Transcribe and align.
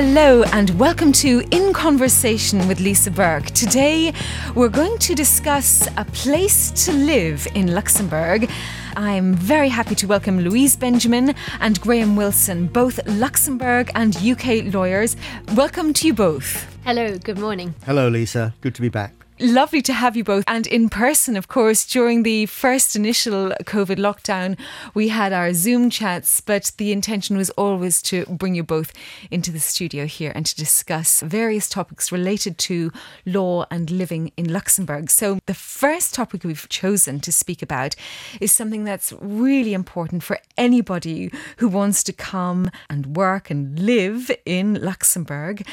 Hello 0.00 0.44
and 0.52 0.70
welcome 0.78 1.10
to 1.10 1.42
In 1.50 1.72
Conversation 1.72 2.68
with 2.68 2.78
Lisa 2.78 3.10
Burke. 3.10 3.46
Today 3.46 4.12
we're 4.54 4.68
going 4.68 4.96
to 4.98 5.12
discuss 5.12 5.88
a 5.96 6.04
place 6.04 6.70
to 6.84 6.92
live 6.92 7.48
in 7.56 7.74
Luxembourg. 7.74 8.48
I'm 8.94 9.34
very 9.34 9.68
happy 9.68 9.96
to 9.96 10.06
welcome 10.06 10.38
Louise 10.38 10.76
Benjamin 10.76 11.34
and 11.58 11.80
Graham 11.80 12.14
Wilson, 12.14 12.68
both 12.68 13.04
Luxembourg 13.08 13.90
and 13.96 14.16
UK 14.18 14.72
lawyers. 14.72 15.16
Welcome 15.56 15.92
to 15.94 16.06
you 16.06 16.14
both. 16.14 16.78
Hello, 16.84 17.18
good 17.18 17.40
morning. 17.40 17.74
Hello, 17.84 18.06
Lisa. 18.06 18.54
Good 18.60 18.76
to 18.76 18.80
be 18.80 18.88
back. 18.88 19.17
Lovely 19.40 19.82
to 19.82 19.92
have 19.92 20.16
you 20.16 20.24
both. 20.24 20.42
And 20.48 20.66
in 20.66 20.88
person, 20.88 21.36
of 21.36 21.46
course, 21.46 21.86
during 21.86 22.24
the 22.24 22.46
first 22.46 22.96
initial 22.96 23.50
COVID 23.62 23.96
lockdown, 23.96 24.58
we 24.94 25.08
had 25.08 25.32
our 25.32 25.54
Zoom 25.54 25.90
chats, 25.90 26.40
but 26.40 26.72
the 26.76 26.90
intention 26.90 27.36
was 27.36 27.50
always 27.50 28.02
to 28.02 28.26
bring 28.26 28.56
you 28.56 28.64
both 28.64 28.92
into 29.30 29.52
the 29.52 29.60
studio 29.60 30.06
here 30.06 30.32
and 30.34 30.44
to 30.44 30.56
discuss 30.56 31.20
various 31.20 31.68
topics 31.68 32.10
related 32.10 32.58
to 32.58 32.90
law 33.24 33.64
and 33.70 33.92
living 33.92 34.32
in 34.36 34.52
Luxembourg. 34.52 35.08
So, 35.08 35.38
the 35.46 35.54
first 35.54 36.14
topic 36.14 36.42
we've 36.42 36.68
chosen 36.68 37.20
to 37.20 37.30
speak 37.30 37.62
about 37.62 37.94
is 38.40 38.50
something 38.50 38.82
that's 38.82 39.12
really 39.20 39.72
important 39.72 40.24
for 40.24 40.40
anybody 40.56 41.30
who 41.58 41.68
wants 41.68 42.02
to 42.04 42.12
come 42.12 42.72
and 42.90 43.14
work 43.14 43.50
and 43.50 43.78
live 43.78 44.32
in 44.44 44.74
Luxembourg 44.82 45.64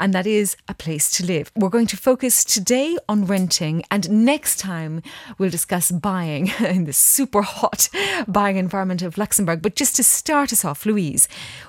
and 0.00 0.12
that 0.12 0.26
is 0.26 0.56
a 0.68 0.74
place 0.74 1.10
to 1.12 1.24
live. 1.24 1.50
We're 1.54 1.68
going 1.68 1.86
to 1.88 1.96
focus 1.96 2.44
today 2.44 2.98
on 3.08 3.13
renting, 3.22 3.84
and 3.90 4.24
next 4.24 4.58
time 4.58 5.02
we'll 5.38 5.50
discuss 5.50 5.90
buying 5.90 6.48
in 6.60 6.84
the 6.84 6.92
super 6.92 7.42
hot 7.42 7.88
buying 8.26 8.56
environment 8.56 9.02
of 9.02 9.16
Luxembourg. 9.16 9.62
But 9.62 9.76
just 9.76 9.96
to 9.96 10.02
start 10.02 10.52
us 10.52 10.64
off, 10.64 10.84
Louise, 10.84 11.28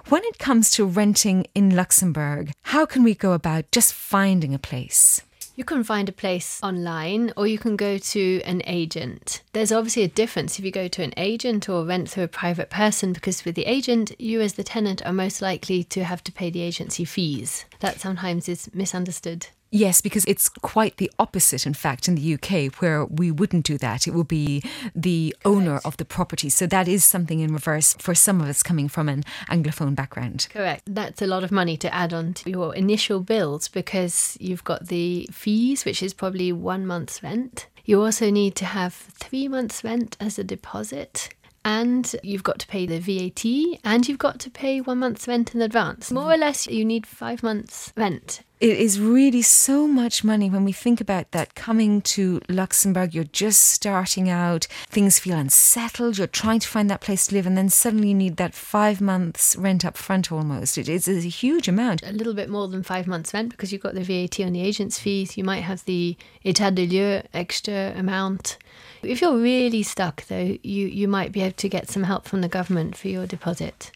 when 0.10 0.24
it 0.26 0.40
comes 0.40 0.72
to 0.72 0.86
renting 0.86 1.46
in 1.54 1.76
Luxembourg, 1.76 2.52
how 2.64 2.86
can 2.86 3.04
we 3.04 3.14
go 3.14 3.34
about 3.34 3.72
just 3.72 3.94
finding 3.94 4.54
a 4.54 4.60
place? 4.60 5.22
You 5.58 5.64
can 5.64 5.86
find 5.86 6.10
a 6.10 6.12
place 6.12 6.60
online 6.62 7.32
or 7.38 7.48
you 7.48 7.58
can 7.58 7.78
go 7.78 7.98
to 7.98 8.42
an 8.44 8.62
agent. 8.66 9.42
There's 9.54 9.72
obviously 9.72 10.04
a 10.04 10.10
difference 10.10 10.60
if 10.60 10.66
you 10.66 10.72
go 10.72 10.90
to 10.90 11.02
an 11.02 11.14
agent 11.16 11.70
or 11.70 11.86
rent 11.86 12.10
through 12.10 12.26
a 12.26 12.28
private 12.28 12.70
person 12.70 13.14
because 13.14 13.46
with 13.46 13.56
the 13.56 13.66
agent, 13.66 14.20
you 14.20 14.42
as 14.42 14.56
the 14.56 14.66
tenant 14.66 15.06
are 15.06 15.14
most 15.14 15.42
likely 15.42 15.86
to 15.86 16.04
have 16.04 16.22
to 16.26 16.34
pay 16.34 16.50
the 16.50 16.62
agency 16.62 17.06
fees. 17.06 17.64
That 17.80 18.02
sometimes 18.02 18.50
is 18.50 18.70
misunderstood. 18.74 19.48
Yes, 19.72 20.00
because 20.00 20.24
it's 20.26 20.48
quite 20.48 20.98
the 20.98 21.12
opposite, 21.20 21.66
in 21.66 21.74
fact, 21.74 22.08
in 22.08 22.16
the 22.16 22.34
UK, 22.36 22.82
where 22.82 23.06
we 23.06 23.30
wouldn't 23.32 23.66
do 23.66 23.78
that. 23.80 24.08
It 24.08 24.14
will 24.14 24.24
be 24.24 24.64
the 24.96 25.36
Correct. 25.44 25.46
owner 25.46 25.82
of 25.84 25.98
the 25.98 26.06
property. 26.06 26.50
So 26.50 26.66
that 26.68 26.88
is 26.88 27.04
something 27.04 27.40
in 27.40 27.52
reverse 27.52 27.94
for 27.96 28.16
some 28.16 28.40
of 28.40 28.48
us 28.48 28.64
coming 28.64 28.88
from 28.88 29.10
an 29.10 29.24
Anglophone 29.50 29.96
background. 29.96 30.48
Correct. 30.50 30.84
That's 30.86 31.22
a 31.22 31.28
lot 31.28 31.44
of 31.44 31.52
money 31.52 31.78
to 31.78 31.94
add 31.94 32.14
on 32.14 32.34
to 32.36 32.50
your 32.50 32.74
initial 32.76 33.20
bills 33.20 33.68
because 33.68 34.38
you've 34.40 34.64
got 34.64 34.88
the 34.88 35.28
fees, 35.32 35.84
which 35.84 36.02
is 36.02 36.14
probably 36.14 36.52
one 36.54 36.86
month's 36.86 37.22
rent. 37.22 37.68
You 37.84 38.02
also 38.02 38.32
need 38.32 38.56
to 38.56 38.66
have 38.66 38.94
three 38.94 39.48
months' 39.48 39.84
rent 39.84 40.16
as 40.20 40.40
a 40.40 40.44
deposit 40.44 41.30
and 41.66 42.16
you've 42.24 42.44
got 42.44 42.60
to 42.60 42.68
pay 42.68 42.86
the 42.86 43.00
VAT 43.00 43.80
and 43.84 44.08
you've 44.08 44.20
got 44.20 44.40
to 44.40 44.50
pay 44.50 44.80
one 44.82 45.00
month's 45.00 45.28
rent 45.28 45.54
in 45.54 45.62
advance. 45.62 46.12
More 46.12 46.32
or 46.32 46.38
less, 46.38 46.68
you 46.68 46.86
need 46.86 47.06
five 47.06 47.44
months' 47.44 47.92
rent 47.98 48.42
it 48.62 48.78
is 48.80 49.00
really 49.00 49.42
so 49.42 49.86
much 49.86 50.24
money 50.24 50.50
when 50.50 50.64
we 50.64 50.72
think 50.72 51.02
about 51.02 51.32
that 51.32 51.56
coming 51.56 52.02
to 52.02 52.40
Luxembourg. 52.48 53.14
You're 53.14 53.26
just 53.26 53.60
starting 53.60 54.30
out, 54.30 54.66
things 54.88 55.20
feel 55.20 55.38
unsettled, 55.38 56.18
you're 56.18 56.28
trying 56.28 56.60
to 56.62 56.68
find 56.68 56.90
that 56.90 57.02
place 57.02 57.28
to 57.28 57.36
live, 57.36 57.46
and 57.46 57.58
then 57.58 57.70
suddenly 57.70 58.10
you 58.10 58.14
need 58.14 58.38
that 58.38 58.54
five 58.54 59.02
months 59.02 59.56
rent 59.58 59.84
up 59.84 59.98
front 59.98 60.32
almost. 60.32 60.78
It 60.78 60.88
is 60.88 61.08
a 61.08 61.20
huge 61.28 61.68
amount. 61.68 62.02
A 62.04 62.14
little 62.14 62.34
bit 62.34 62.50
more 62.50 62.68
than 62.70 62.82
five 62.82 63.08
months 63.08 63.34
rent 63.34 63.50
because 63.50 63.74
you've 63.74 63.84
got 63.84 63.94
the 63.94 64.04
VAT 64.04 64.40
on 64.40 64.54
the 64.54 64.62
agent's 64.62 65.00
fees, 65.00 65.38
you 65.38 65.44
might 65.44 65.62
have 65.62 65.84
the 65.86 66.16
état 66.46 66.74
de 66.74 66.88
lieu 66.88 67.22
extra 67.34 67.94
amount. 67.98 68.58
If 69.04 69.22
you're 69.22 69.38
really 69.38 69.84
stuck, 69.84 70.26
though, 70.28 70.58
you, 70.64 70.88
you 70.88 71.08
might 71.08 71.32
be 71.32 71.42
able 71.42 71.56
to 71.58 71.70
get 71.70 71.90
some 71.90 72.04
help 72.04 72.26
from 72.26 72.42
the 72.42 72.48
government 72.48 72.96
for 72.96 73.10
your 73.10 73.28
deposit. 73.28 73.92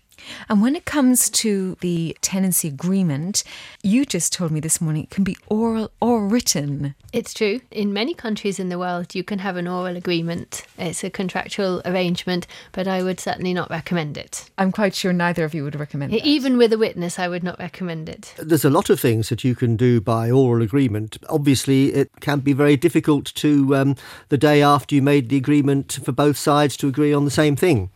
And 0.48 0.62
when 0.62 0.76
it 0.76 0.86
comes 0.86 1.30
to 1.32 1.76
the 1.82 2.18
tenancy 2.22 2.68
agreement, 2.68 3.44
you 3.84 4.06
just 4.06 4.34
told 4.34 4.52
me 4.52 4.60
this 4.60 4.82
morning 4.82 5.04
it 5.04 5.10
can 5.10 5.24
be 5.24 5.38
oral 5.48 5.92
or 6.00 6.28
written. 6.28 6.96
It's 7.12 7.34
true. 7.34 7.62
In 7.72 7.92
many 7.92 8.14
countries 8.14 8.60
in 8.60 8.70
the 8.70 8.78
world, 8.78 9.16
you 9.16 9.24
can 9.24 9.40
have 9.40 9.58
an 9.58 9.68
oral 9.68 9.96
agreement. 9.96 10.66
It's 10.78 11.04
a 11.04 11.10
contractual 11.10 11.82
arrangement, 11.84 12.46
but 12.72 12.88
I 12.88 13.02
would 13.02 13.20
certainly 13.20 13.54
not 13.54 13.70
recommend 13.70 14.18
it. 14.18 14.50
I'm 14.58 14.72
quite 14.72 14.94
sure 14.94 15.12
neither 15.12 15.44
of 15.44 15.56
you 15.56 15.64
would 15.64 15.80
recommend 15.80 16.14
it. 16.14 16.24
Even 16.24 16.58
with 16.58 16.72
a 16.72 16.78
witness, 16.78 17.18
I 17.18 17.28
would 17.28 17.44
not 17.44 17.58
recommend 17.58 18.10
it. 18.10 18.36
There's 18.38 18.66
a 18.66 18.70
lot 18.70 18.90
of 18.90 19.00
things 19.00 19.30
that 19.30 19.44
you 19.44 19.56
can 19.56 19.76
do 19.76 20.00
by 20.00 20.30
oral 20.30 20.62
agreement. 20.62 21.18
Obviously, 21.30 21.94
it 21.94 22.12
can 22.20 22.42
be 22.42 22.54
very 22.54 22.78
difficult 22.78 23.34
to, 23.36 23.76
um, 23.76 23.96
the 24.30 24.38
day 24.38 24.62
after 24.62 24.94
you 24.94 25.02
made 25.02 25.30
the 25.30 25.38
agreement, 25.38 26.00
for 26.04 26.12
both 26.12 26.38
sides 26.38 26.78
to 26.78 26.88
agree 26.88 27.14
on 27.14 27.26
the 27.26 27.32
same 27.32 27.56
thing. 27.56 27.90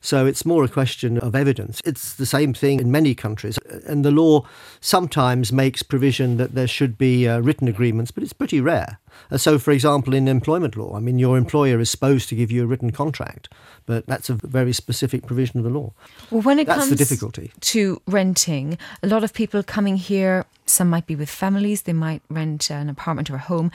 So 0.00 0.26
it's 0.26 0.46
more 0.46 0.62
a 0.62 0.68
question 0.68 1.18
of 1.18 1.34
evidence. 1.34 1.82
It's 1.84 2.14
the 2.14 2.26
same 2.26 2.54
thing 2.54 2.78
in 2.78 2.92
many 2.92 3.14
countries. 3.14 3.58
And 3.86 4.04
the 4.04 4.12
law 4.12 4.46
sometimes 4.80 5.52
makes 5.52 5.82
provision 5.82 6.36
that 6.36 6.54
there 6.54 6.68
should 6.68 6.96
be 6.96 7.26
uh, 7.26 7.40
written 7.40 7.66
agreements, 7.66 8.12
but 8.12 8.22
it's 8.22 8.32
pretty 8.32 8.57
rare. 8.60 8.98
Uh, 9.30 9.36
so, 9.36 9.58
for 9.58 9.72
example, 9.72 10.14
in 10.14 10.28
employment 10.28 10.76
law, 10.76 10.96
I 10.96 11.00
mean, 11.00 11.18
your 11.18 11.36
employer 11.36 11.80
is 11.80 11.90
supposed 11.90 12.28
to 12.28 12.34
give 12.34 12.50
you 12.50 12.62
a 12.62 12.66
written 12.66 12.90
contract, 12.90 13.48
but 13.86 14.06
that's 14.06 14.30
a 14.30 14.34
very 14.34 14.72
specific 14.72 15.26
provision 15.26 15.58
of 15.58 15.64
the 15.64 15.70
law. 15.70 15.92
Well, 16.30 16.42
when 16.42 16.58
it 16.58 16.66
that's 16.66 16.80
comes 16.80 16.90
the 16.90 16.96
difficulty. 16.96 17.52
to 17.60 18.00
renting, 18.06 18.78
a 19.02 19.06
lot 19.06 19.24
of 19.24 19.32
people 19.32 19.62
coming 19.62 19.96
here, 19.96 20.44
some 20.66 20.88
might 20.90 21.06
be 21.06 21.16
with 21.16 21.30
families, 21.30 21.82
they 21.82 21.92
might 21.92 22.22
rent 22.28 22.70
an 22.70 22.88
apartment 22.88 23.30
or 23.30 23.36
a 23.36 23.38
home, 23.38 23.70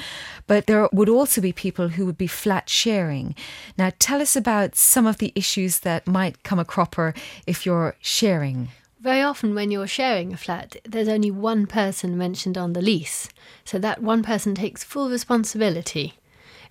but 0.48 0.68
there 0.68 0.88
would 0.92 1.10
also 1.10 1.42
be 1.42 1.52
people 1.52 1.90
who 1.90 2.06
would 2.06 2.18
be 2.18 2.28
flat 2.28 2.70
sharing. 2.70 3.36
Now, 3.78 3.92
tell 4.00 4.22
us 4.22 4.36
about 4.36 4.76
some 4.76 5.06
of 5.06 5.18
the 5.18 5.32
issues 5.36 5.80
that 5.80 6.08
might 6.08 6.44
come 6.44 6.60
a 6.60 6.66
cropper 6.66 7.14
if 7.48 7.66
you're 7.66 7.96
sharing. 8.00 8.70
Very 9.04 9.22
often, 9.22 9.54
when 9.54 9.70
you're 9.70 9.86
sharing 9.86 10.32
a 10.32 10.38
flat, 10.38 10.78
there's 10.86 11.10
only 11.10 11.30
one 11.30 11.68
person 11.68 12.18
mentioned 12.18 12.58
on 12.58 12.72
the 12.72 12.82
lease. 12.82 13.28
So 13.66 13.78
that 13.80 14.02
one 14.02 14.24
person 14.24 14.56
takes 14.56 14.82
full 14.82 15.10
responsibility. 15.10 16.14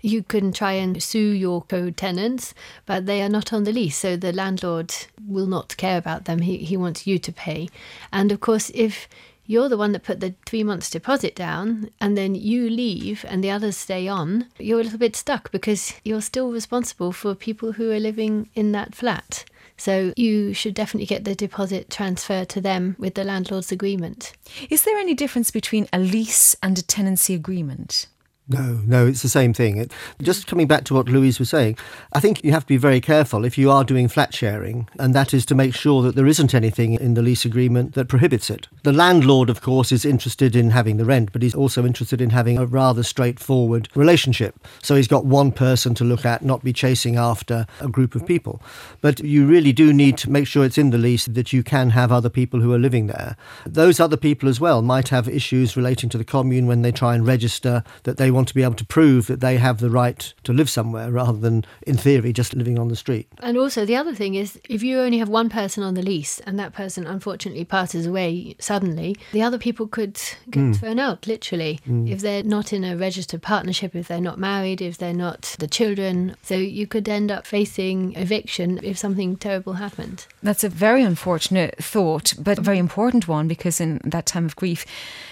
You 0.00 0.22
can 0.22 0.50
try 0.50 0.72
and 0.72 1.03
sue 1.03 1.19
your 1.19 1.60
co 1.60 1.91
tenants, 1.91 2.54
but 2.87 3.04
they 3.04 3.21
are 3.21 3.28
not 3.28 3.53
on 3.53 3.65
the 3.65 3.72
lease, 3.72 3.98
so 3.98 4.16
the 4.16 4.32
landlord 4.32 4.94
will 5.28 5.47
not 5.47 5.76
care 5.76 5.98
about 5.98 6.25
them. 6.25 6.38
He, 6.38 6.56
he 6.56 6.75
wants 6.75 7.06
you 7.06 7.19
to 7.19 7.32
pay. 7.32 7.69
And 8.10 8.32
of 8.32 8.41
course, 8.41 8.71
if 8.75 9.10
you're 9.44 9.69
the 9.69 9.76
one 9.76 9.92
that 9.92 10.03
put 10.03 10.21
the 10.21 10.34
three 10.47 10.65
months 10.65 10.88
deposit 10.88 11.37
down 11.37 11.91
and 12.00 12.16
then 12.16 12.34
you 12.34 12.71
leave 12.71 13.26
and 13.28 13.44
the 13.44 13.50
others 13.50 13.76
stay 13.76 14.09
on, 14.09 14.47
you're 14.59 14.81
a 14.81 14.84
little 14.84 14.98
bit 14.98 15.16
stuck 15.16 15.53
because 15.53 16.00
you're 16.03 16.22
still 16.22 16.50
responsible 16.50 17.12
for 17.12 17.34
people 17.34 17.72
who 17.72 17.91
are 17.91 18.00
living 18.00 18.48
in 18.54 18.72
that 18.72 18.94
flat. 18.94 19.44
So 19.82 20.12
you 20.16 20.54
should 20.54 20.75
definitely 20.75 21.06
get 21.06 21.25
the 21.25 21.34
deposit 21.34 21.91
transferred 21.91 22.48
to 22.50 22.60
them 22.60 22.94
with 23.00 23.15
the 23.15 23.25
landlord's 23.25 23.72
agreement. 23.72 24.32
Is 24.70 24.84
there 24.84 24.97
any 24.97 25.12
difference 25.12 25.50
between 25.50 25.88
a 25.93 25.98
lease 25.98 26.54
and 26.62 26.78
a 26.78 26.82
tenancy 26.82 27.34
agreement? 27.34 28.06
No, 28.48 28.80
no, 28.84 29.06
it's 29.06 29.22
the 29.22 29.28
same 29.28 29.54
thing. 29.54 29.76
It, 29.76 29.92
just 30.20 30.48
coming 30.48 30.66
back 30.66 30.82
to 30.84 30.94
what 30.94 31.08
Louise 31.08 31.38
was 31.38 31.48
saying, 31.48 31.78
I 32.12 32.19
think 32.19 32.42
you 32.42 32.50
have 32.50 32.64
to 32.64 32.69
be 32.69 32.76
very 32.76 33.00
careful 33.00 33.44
if 33.44 33.56
you 33.56 33.70
are 33.70 33.84
doing 33.84 34.08
flat 34.08 34.34
sharing, 34.34 34.88
and 34.98 35.14
that 35.14 35.32
is 35.32 35.47
to 35.47 35.54
make 35.54 35.76
sure 35.76 36.03
that 36.03 36.16
there 36.16 36.26
isn't 36.26 36.53
anything 36.53 36.94
in 36.94 37.14
the 37.14 37.22
lease 37.22 37.44
agreement 37.44 37.94
that 37.94 38.08
prohibits 38.08 38.50
it. 38.50 38.66
The 38.82 38.92
landlord, 38.92 39.48
of 39.48 39.60
course, 39.60 39.92
is 39.92 40.04
interested 40.04 40.56
in 40.56 40.70
having 40.70 40.97
the 40.97 41.04
rent, 41.04 41.32
but 41.32 41.42
he's 41.42 41.54
also 41.54 41.86
interested 41.86 42.20
in 42.20 42.30
having 42.30 42.58
a 42.58 42.66
rather 42.66 43.04
straightforward 43.04 43.88
relationship. 43.94 44.56
So 44.82 44.97
he's 44.97 45.09
got 45.09 45.24
one 45.24 45.53
person 45.53 45.94
to 45.94 46.04
look 46.04 46.27
at, 46.27 46.42
not 46.42 46.65
be 46.65 46.72
chasing 46.72 47.16
after 47.16 47.66
a 47.80 47.89
group 47.89 48.16
of 48.16 48.27
people. 48.27 48.60
But 49.00 49.21
you 49.21 49.47
really 49.47 49.72
do 49.72 49.92
need 49.92 50.18
to 50.18 50.30
make 50.30 50.48
sure 50.48 50.65
it's 50.65 50.78
in 50.78 50.91
the 50.91 50.98
lease 50.98 51.27
that 51.27 51.53
you 51.53 51.62
can 51.62 51.91
have 51.91 52.10
other 52.10 52.28
people 52.28 52.60
who 52.60 52.72
are 52.74 52.78
living 52.78 53.06
there. 53.06 53.36
Those 53.65 54.00
other 54.00 54.16
people 54.16 54.48
as 54.48 54.59
well 54.59 54.83
might 54.83 55.10
have 55.10 55.28
issues 55.28 55.77
relating 55.77 56.09
to 56.10 56.18
the 56.18 56.24
commune 56.24 56.66
when 56.66 56.83
they 56.83 56.91
try 56.91 57.15
and 57.15 57.24
register 57.24 57.84
that 58.03 58.16
they 58.16 58.31
want 58.32 58.48
to 58.48 58.54
be 58.54 58.62
able 58.62 58.74
to 58.74 58.84
prove 58.84 59.26
that 59.26 59.40
they 59.40 59.56
have 59.58 59.78
the 59.78 59.90
right 59.90 60.32
to 60.44 60.52
live 60.52 60.70
somewhere 60.70 61.10
rather 61.10 61.38
than, 61.38 61.64
in 61.86 61.96
theory, 61.96 62.32
just 62.32 62.54
living 62.54 62.78
on 62.78 62.88
the 62.88 62.96
street. 62.96 63.28
And 63.38 63.56
also, 63.56 63.84
the 63.84 63.96
other 63.96 64.14
thing 64.14 64.34
is 64.34 64.60
if 64.68 64.82
you 64.82 65.00
only 65.00 65.18
have 65.18 65.28
one 65.28 65.48
person 65.48 65.82
on 65.82 65.94
the 65.94 66.02
lease 66.02 66.40
and 66.40 66.58
that 66.58 66.72
person 66.72 67.06
unfortunately 67.06 67.64
passes 67.64 68.06
away 68.06 68.56
suddenly, 68.58 69.16
the 69.32 69.42
other 69.42 69.58
people 69.58 69.86
could 69.86 70.14
get 70.50 70.60
mm. 70.60 70.76
thrown 70.76 70.98
out, 70.98 71.26
literally, 71.26 71.80
mm. 71.86 72.10
if 72.10 72.20
they're 72.20 72.42
not 72.42 72.72
in 72.72 72.84
a 72.84 72.96
registered 72.96 73.42
partnership, 73.42 73.94
if 73.94 74.08
they're 74.08 74.20
not 74.20 74.38
married, 74.38 74.80
if 74.80 74.98
they're 74.98 75.12
not 75.12 75.56
the 75.58 75.68
children. 75.68 76.36
So 76.42 76.54
you 76.54 76.86
could 76.86 77.08
end 77.08 77.30
up 77.30 77.46
facing 77.46 78.14
eviction 78.16 78.80
if 78.82 78.98
something 78.98 79.36
terrible 79.36 79.74
happened. 79.74 80.26
That's 80.42 80.64
a 80.64 80.68
very 80.68 81.02
unfortunate 81.02 81.82
thought, 81.82 82.34
but 82.38 82.58
a 82.58 82.62
very 82.62 82.78
important 82.78 83.28
one 83.28 83.48
because 83.48 83.80
in 83.80 84.00
that 84.04 84.26
time 84.26 84.44
of 84.44 84.56
grief, 84.56 84.84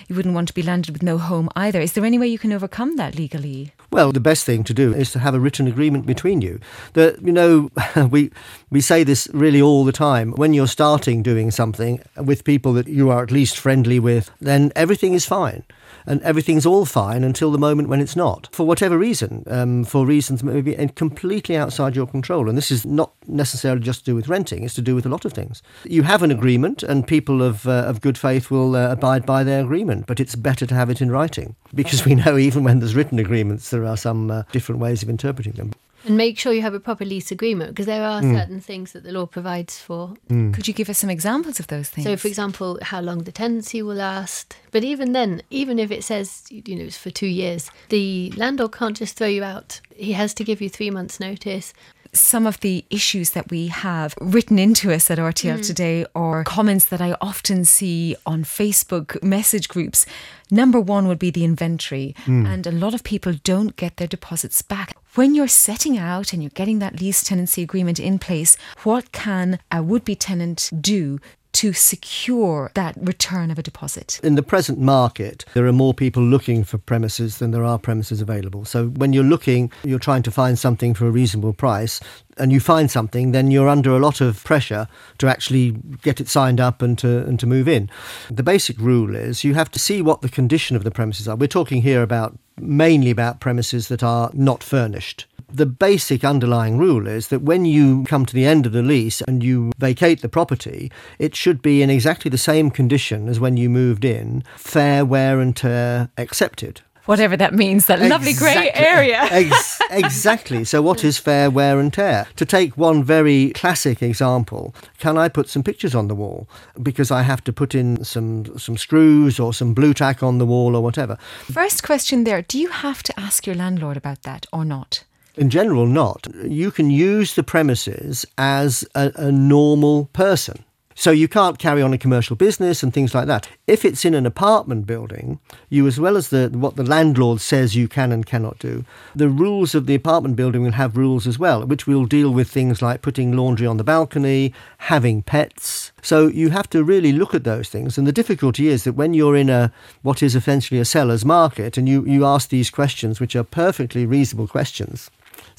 you 0.09 0.17
wouldn't 0.17 0.35
want 0.35 0.49
to 0.49 0.55
be 0.55 0.63
landed 0.63 0.93
with 0.93 1.03
no 1.03 1.19
home 1.19 1.49
either. 1.55 1.81
Is 1.81 1.93
there 1.93 2.05
any 2.05 2.19
way 2.19 2.27
you 2.27 2.39
can 2.39 2.53
overcome 2.53 2.90
that 2.97 3.15
legally? 3.15 3.73
Well, 3.91 4.13
the 4.13 4.21
best 4.21 4.45
thing 4.45 4.65
to 4.65 4.75
do 4.75 4.95
is 4.95 5.11
to 5.13 5.19
have 5.19 5.35
a 5.35 5.41
written 5.41 5.67
agreement 5.67 6.07
between 6.07 6.41
you. 6.41 6.61
That 6.93 7.21
you 7.23 7.33
know, 7.33 7.71
we 8.11 8.31
we 8.71 8.81
say 8.81 9.05
this 9.05 9.29
really 9.33 9.61
all 9.61 9.85
the 9.85 9.93
time. 9.93 10.33
When 10.33 10.55
you're 10.55 10.67
starting 10.67 11.23
doing 11.23 11.51
something 11.51 12.01
with 12.17 12.45
people 12.45 12.73
that 12.75 12.89
you 12.89 13.11
are 13.11 13.23
at 13.23 13.31
least 13.31 13.59
friendly 13.59 13.99
with, 13.99 14.31
then 14.41 14.73
everything 14.77 15.15
is 15.15 15.27
fine 15.27 15.65
and 16.07 16.23
everything's 16.23 16.67
all 16.67 16.85
fine 16.85 17.25
until 17.25 17.51
the 17.51 17.59
moment 17.59 17.89
when 17.89 18.01
it's 18.01 18.17
not, 18.17 18.49
for 18.53 18.67
whatever 18.67 18.99
reason, 18.99 19.45
um, 19.47 19.85
for 19.85 20.07
reasons 20.07 20.43
maybe 20.43 20.75
completely 20.95 21.57
outside 21.57 21.97
your 21.97 22.07
control. 22.07 22.49
And 22.49 22.57
this 22.57 22.71
is 22.71 22.85
not 22.85 23.13
necessarily 23.27 23.83
just 23.83 24.01
to 24.01 24.05
do 24.07 24.15
with 24.15 24.29
renting; 24.29 24.65
it's 24.65 24.75
to 24.75 24.83
do 24.83 24.95
with 24.95 25.07
a 25.07 25.11
lot 25.11 25.25
of 25.25 25.33
things. 25.33 25.63
You 25.85 26.03
have 26.03 26.23
an 26.23 26.31
agreement, 26.31 26.83
and 26.83 27.07
people 27.07 27.43
of 27.43 27.67
uh, 27.67 27.85
of 27.87 28.01
good 28.01 28.19
faith 28.19 28.51
will 28.51 28.77
uh, 28.77 28.93
abide 28.93 29.27
by 29.27 29.45
their 29.45 29.63
agreement. 29.63 30.07
But 30.07 30.21
it's 30.21 30.35
better 30.35 30.67
to 30.67 30.75
have 30.75 30.91
it 30.91 31.01
in 31.01 31.11
writing 31.11 31.57
because 31.75 32.05
we 32.05 32.15
know 32.15 32.39
even 32.39 32.65
when 32.65 32.81
there's 32.81 32.95
written 32.95 33.19
agreements, 33.19 33.71
there 33.71 33.85
are 33.85 33.97
some 33.97 34.31
uh, 34.31 34.43
different 34.53 34.81
ways 34.81 35.03
of 35.03 35.09
interpreting 35.09 35.53
them. 35.55 35.73
And 36.05 36.17
make 36.17 36.39
sure 36.39 36.53
you 36.53 36.63
have 36.63 36.75
a 36.75 36.81
proper 36.81 37.05
lease 37.05 37.31
agreement 37.31 37.71
because 37.71 37.87
there 37.87 38.05
are 38.05 38.23
mm. 38.23 38.35
certain 38.35 38.61
things 38.61 38.93
that 38.93 39.05
the 39.05 39.13
law 39.13 39.27
provides 39.27 39.79
for. 39.79 40.15
Mm. 40.29 40.55
Could 40.55 40.67
you 40.67 40.75
give 40.75 40.89
us 40.89 40.99
some 40.99 41.11
examples 41.11 41.61
of 41.61 41.67
those 41.67 41.89
things? 41.89 42.07
So, 42.07 42.17
for 42.17 42.29
example, 42.29 42.79
how 42.83 43.01
long 43.01 43.25
the 43.25 43.33
tenancy 43.33 43.83
will 43.83 43.97
last. 43.97 44.57
But 44.71 44.85
even 44.85 45.13
then, 45.13 45.43
even 45.51 45.79
if 45.79 45.91
it 45.91 46.05
says, 46.05 46.45
you 46.51 46.77
know, 46.77 46.85
it's 46.85 46.97
for 46.97 47.11
two 47.11 47.27
years, 47.27 47.71
the 47.91 48.33
landlord 48.37 48.73
can't 48.73 48.97
just 48.97 49.17
throw 49.17 49.27
you 49.27 49.45
out. 49.45 49.81
He 49.95 50.13
has 50.13 50.33
to 50.35 50.45
give 50.45 50.61
you 50.61 50.69
three 50.69 50.91
months' 50.91 51.21
notice 51.21 51.75
some 52.13 52.47
of 52.47 52.61
the 52.61 52.85
issues 52.91 53.31
that 53.31 53.51
we 53.51 53.69
have 53.69 54.15
written 54.21 54.59
into 54.59 54.93
us 54.93 55.11
at 55.11 55.19
RTL 55.19 55.59
mm. 55.59 55.67
today 55.67 56.07
or 56.15 56.45
comments 56.45 56.87
that 56.87 57.01
I 57.01 57.17
often 57.21 57.65
see 57.65 58.17
on 58.27 58.45
Facebook 58.45 59.23
message 59.23 59.69
groups. 59.69 60.07
Number 60.51 60.81
one 60.81 61.07
would 61.07 61.19
be 61.19 61.31
the 61.31 61.45
inventory, 61.45 62.15
mm. 62.25 62.47
and 62.47 62.67
a 62.67 62.73
lot 62.73 62.95
of 62.95 63.05
people 63.05 63.35
don't 63.45 63.77
get 63.77 63.97
their 63.97 64.09
deposits 64.09 64.63
back. 64.63 64.97
When 65.15 65.35
you're 65.35 65.49
setting 65.49 65.99
out 65.99 66.33
and 66.33 66.43
you're 66.43 66.51
getting 66.51 66.81
that 66.81 67.01
lease 67.01 67.23
tenancy 67.23 67.63
agreement 67.63 68.01
in 68.01 68.19
place, 68.19 68.57
what 68.83 69.13
can 69.13 69.61
a 69.71 69.83
would 69.83 70.05
be 70.05 70.17
tenant 70.17 70.71
do 70.81 71.21
to 71.61 71.75
secure 71.75 72.71
that 72.73 72.97
return 72.99 73.51
of 73.51 73.59
a 73.59 73.63
deposit? 73.63 74.19
In 74.23 74.35
the 74.35 74.43
present 74.43 74.79
market, 74.79 75.45
there 75.53 75.67
are 75.67 75.75
more 75.75 75.93
people 75.93 76.23
looking 76.23 76.65
for 76.65 76.79
premises 76.79 77.37
than 77.37 77.51
there 77.51 77.65
are 77.65 77.79
premises 77.79 78.23
available. 78.23 78.65
So 78.65 78.87
when 78.87 79.13
you're 79.13 79.23
looking, 79.25 79.71
you're 79.85 79.99
trying 79.99 80.23
to 80.23 80.31
find 80.31 80.59
something 80.59 80.95
for 80.95 81.07
a 81.07 81.11
reasonable 81.11 81.53
price, 81.53 82.01
and 82.39 82.51
you 82.51 82.61
find 82.61 82.91
something, 82.91 83.33
then 83.33 83.51
you're 83.51 83.69
under 83.69 83.91
a 83.91 83.99
lot 83.99 84.23
of 84.23 84.43
pressure 84.43 84.89
to 85.19 85.29
actually 85.29 85.73
get 86.01 86.19
it 86.19 86.31
signed 86.31 86.63
up 86.63 86.81
and 86.81 86.97
to 87.01 87.27
and 87.27 87.39
to 87.41 87.47
move 87.47 87.69
in. 87.69 87.91
The 88.31 88.43
basic 88.43 88.79
rule 88.79 89.15
is 89.15 89.45
you 89.45 89.53
have 89.53 89.71
to 89.73 89.79
see 89.79 90.01
what 90.01 90.23
the 90.23 90.31
condition 90.31 90.77
of 90.77 90.85
the 90.85 90.91
premises 90.91 91.29
are. 91.29 91.37
We're 91.37 91.47
talking 91.47 91.83
here 91.83 92.03
about 92.03 92.39
mainly 92.57 93.11
about 93.11 93.39
premises 93.39 93.89
that 93.89 94.03
are 94.03 94.31
not 94.33 94.63
furnished 94.63 95.27
the 95.53 95.67
basic 95.67 96.25
underlying 96.25 96.79
rule 96.79 97.07
is 97.07 97.29
that 97.29 97.43
when 97.43 97.65
you 97.65 98.05
come 98.05 98.27
to 98.27 98.35
the 98.35 98.47
end 98.47 98.67
of 98.67 98.73
the 98.73 98.83
lease 98.83 99.21
and 99.23 99.43
you 99.43 99.73
vacate 99.79 100.23
the 100.23 100.29
property, 100.29 100.91
it 101.19 101.35
should 101.35 101.63
be 101.63 101.83
in 101.83 101.91
exactly 101.91 102.29
the 102.29 102.39
same 102.39 102.71
condition 102.71 103.29
as 103.29 103.41
when 103.41 103.57
you 103.57 103.69
moved 103.69 104.05
in, 104.05 104.43
fair 104.57 105.05
wear 105.05 105.41
and 105.41 105.57
tear 105.57 106.11
accepted 106.17 106.83
whatever 107.11 107.37
that 107.37 107.53
means, 107.53 107.87
that 107.87 108.01
lovely 108.01 108.33
grey 108.33 108.71
area. 108.73 109.21
Ex- 109.31 109.81
exactly. 109.91 110.65
So, 110.65 110.81
what 110.81 111.03
is 111.03 111.19
fair 111.19 111.51
wear 111.51 111.81
and 111.81 111.93
tear? 111.93 112.29
To 112.37 112.45
take 112.45 112.77
one 112.77 113.03
very 113.03 113.51
classic 113.51 114.01
example, 114.01 114.75
can 114.99 115.19
I 115.19 115.29
put 115.29 115.49
some 115.49 115.65
pictures 115.65 115.95
on 115.95 116.07
the 116.07 116.15
wall 116.15 116.49
because 116.81 117.11
I 117.11 117.23
have 117.23 117.43
to 117.45 117.53
put 117.53 117.75
in 117.75 118.05
some 118.05 118.57
some 118.59 118.77
screws 118.77 119.41
or 119.41 119.53
some 119.53 119.75
Blu 119.75 119.93
Tack 119.93 120.23
on 120.23 120.39
the 120.39 120.47
wall 120.47 120.77
or 120.77 120.83
whatever? 120.83 121.17
First 121.53 121.83
question 121.83 122.25
there: 122.25 122.43
Do 122.43 122.59
you 122.59 122.69
have 122.69 123.03
to 123.03 123.19
ask 123.19 123.45
your 123.45 123.57
landlord 123.57 123.97
about 123.97 124.23
that 124.23 124.47
or 124.53 124.65
not? 124.65 125.05
In 125.37 125.51
general, 125.51 125.87
not. 125.87 126.27
You 126.45 126.71
can 126.71 126.91
use 126.91 127.35
the 127.35 127.43
premises 127.43 128.27
as 128.37 128.85
a, 128.95 129.13
a 129.17 129.33
normal 129.33 130.07
person. 130.13 130.65
So 131.01 131.13
you 131.13 131.29
can't 131.29 131.59
carry 131.59 131.81
on 131.81 131.95
a 131.95 131.99
commercial 131.99 132.37
business 132.37 132.83
and 132.83 132.93
things 132.93 133.15
like 133.15 133.27
that. 133.27 133.49
If 133.67 133.87
it's 133.87 134.05
in 134.05 134.13
an 134.13 134.27
apartment 134.27 134.87
building, 134.87 135.41
you 135.71 135.87
as 135.87 135.99
well 135.99 136.15
as 136.15 136.29
the 136.29 136.51
what 136.53 136.77
the 136.77 136.85
landlord 136.85 137.41
says 137.41 137.75
you 137.75 137.89
can 137.89 138.13
and 138.13 138.27
cannot 138.27 138.59
do, 138.59 138.85
the 139.15 139.31
rules 139.31 139.75
of 139.75 139.87
the 139.87 139.95
apartment 139.95 140.37
building 140.37 140.63
will 140.63 140.73
have 140.73 140.99
rules 140.99 141.27
as 141.27 141.39
well, 141.39 141.65
which 141.65 141.87
will 141.87 142.05
deal 142.05 142.31
with 142.31 142.51
things 142.51 142.83
like 142.83 143.01
putting 143.01 143.35
laundry 143.35 143.67
on 143.67 143.79
the 143.79 143.85
balcony, 143.85 144.53
having 144.77 145.23
pets. 145.23 145.91
So 146.03 146.27
you 146.27 146.51
have 146.51 146.69
to 146.69 146.85
really 146.85 147.13
look 147.13 147.35
at 147.35 147.45
those 147.45 147.71
things. 147.71 147.97
And 147.97 148.07
the 148.07 148.13
difficulty 148.13 148.69
is 148.69 148.85
that 148.85 148.93
when 148.93 149.15
you're 149.15 149.37
in 149.37 149.49
a 149.49 149.73
what 150.03 150.23
is 150.23 150.37
essentially 150.37 150.81
a 150.81 150.85
seller's 150.85 151.25
market 151.25 151.79
and 151.79 151.89
you, 151.89 152.05
you 152.05 152.27
ask 152.27 152.51
these 152.51 152.69
questions, 152.69 153.21
which 153.21 153.35
are 153.35 153.45
perfectly 153.45 154.05
reasonable 154.05 154.49
questions, 154.49 155.11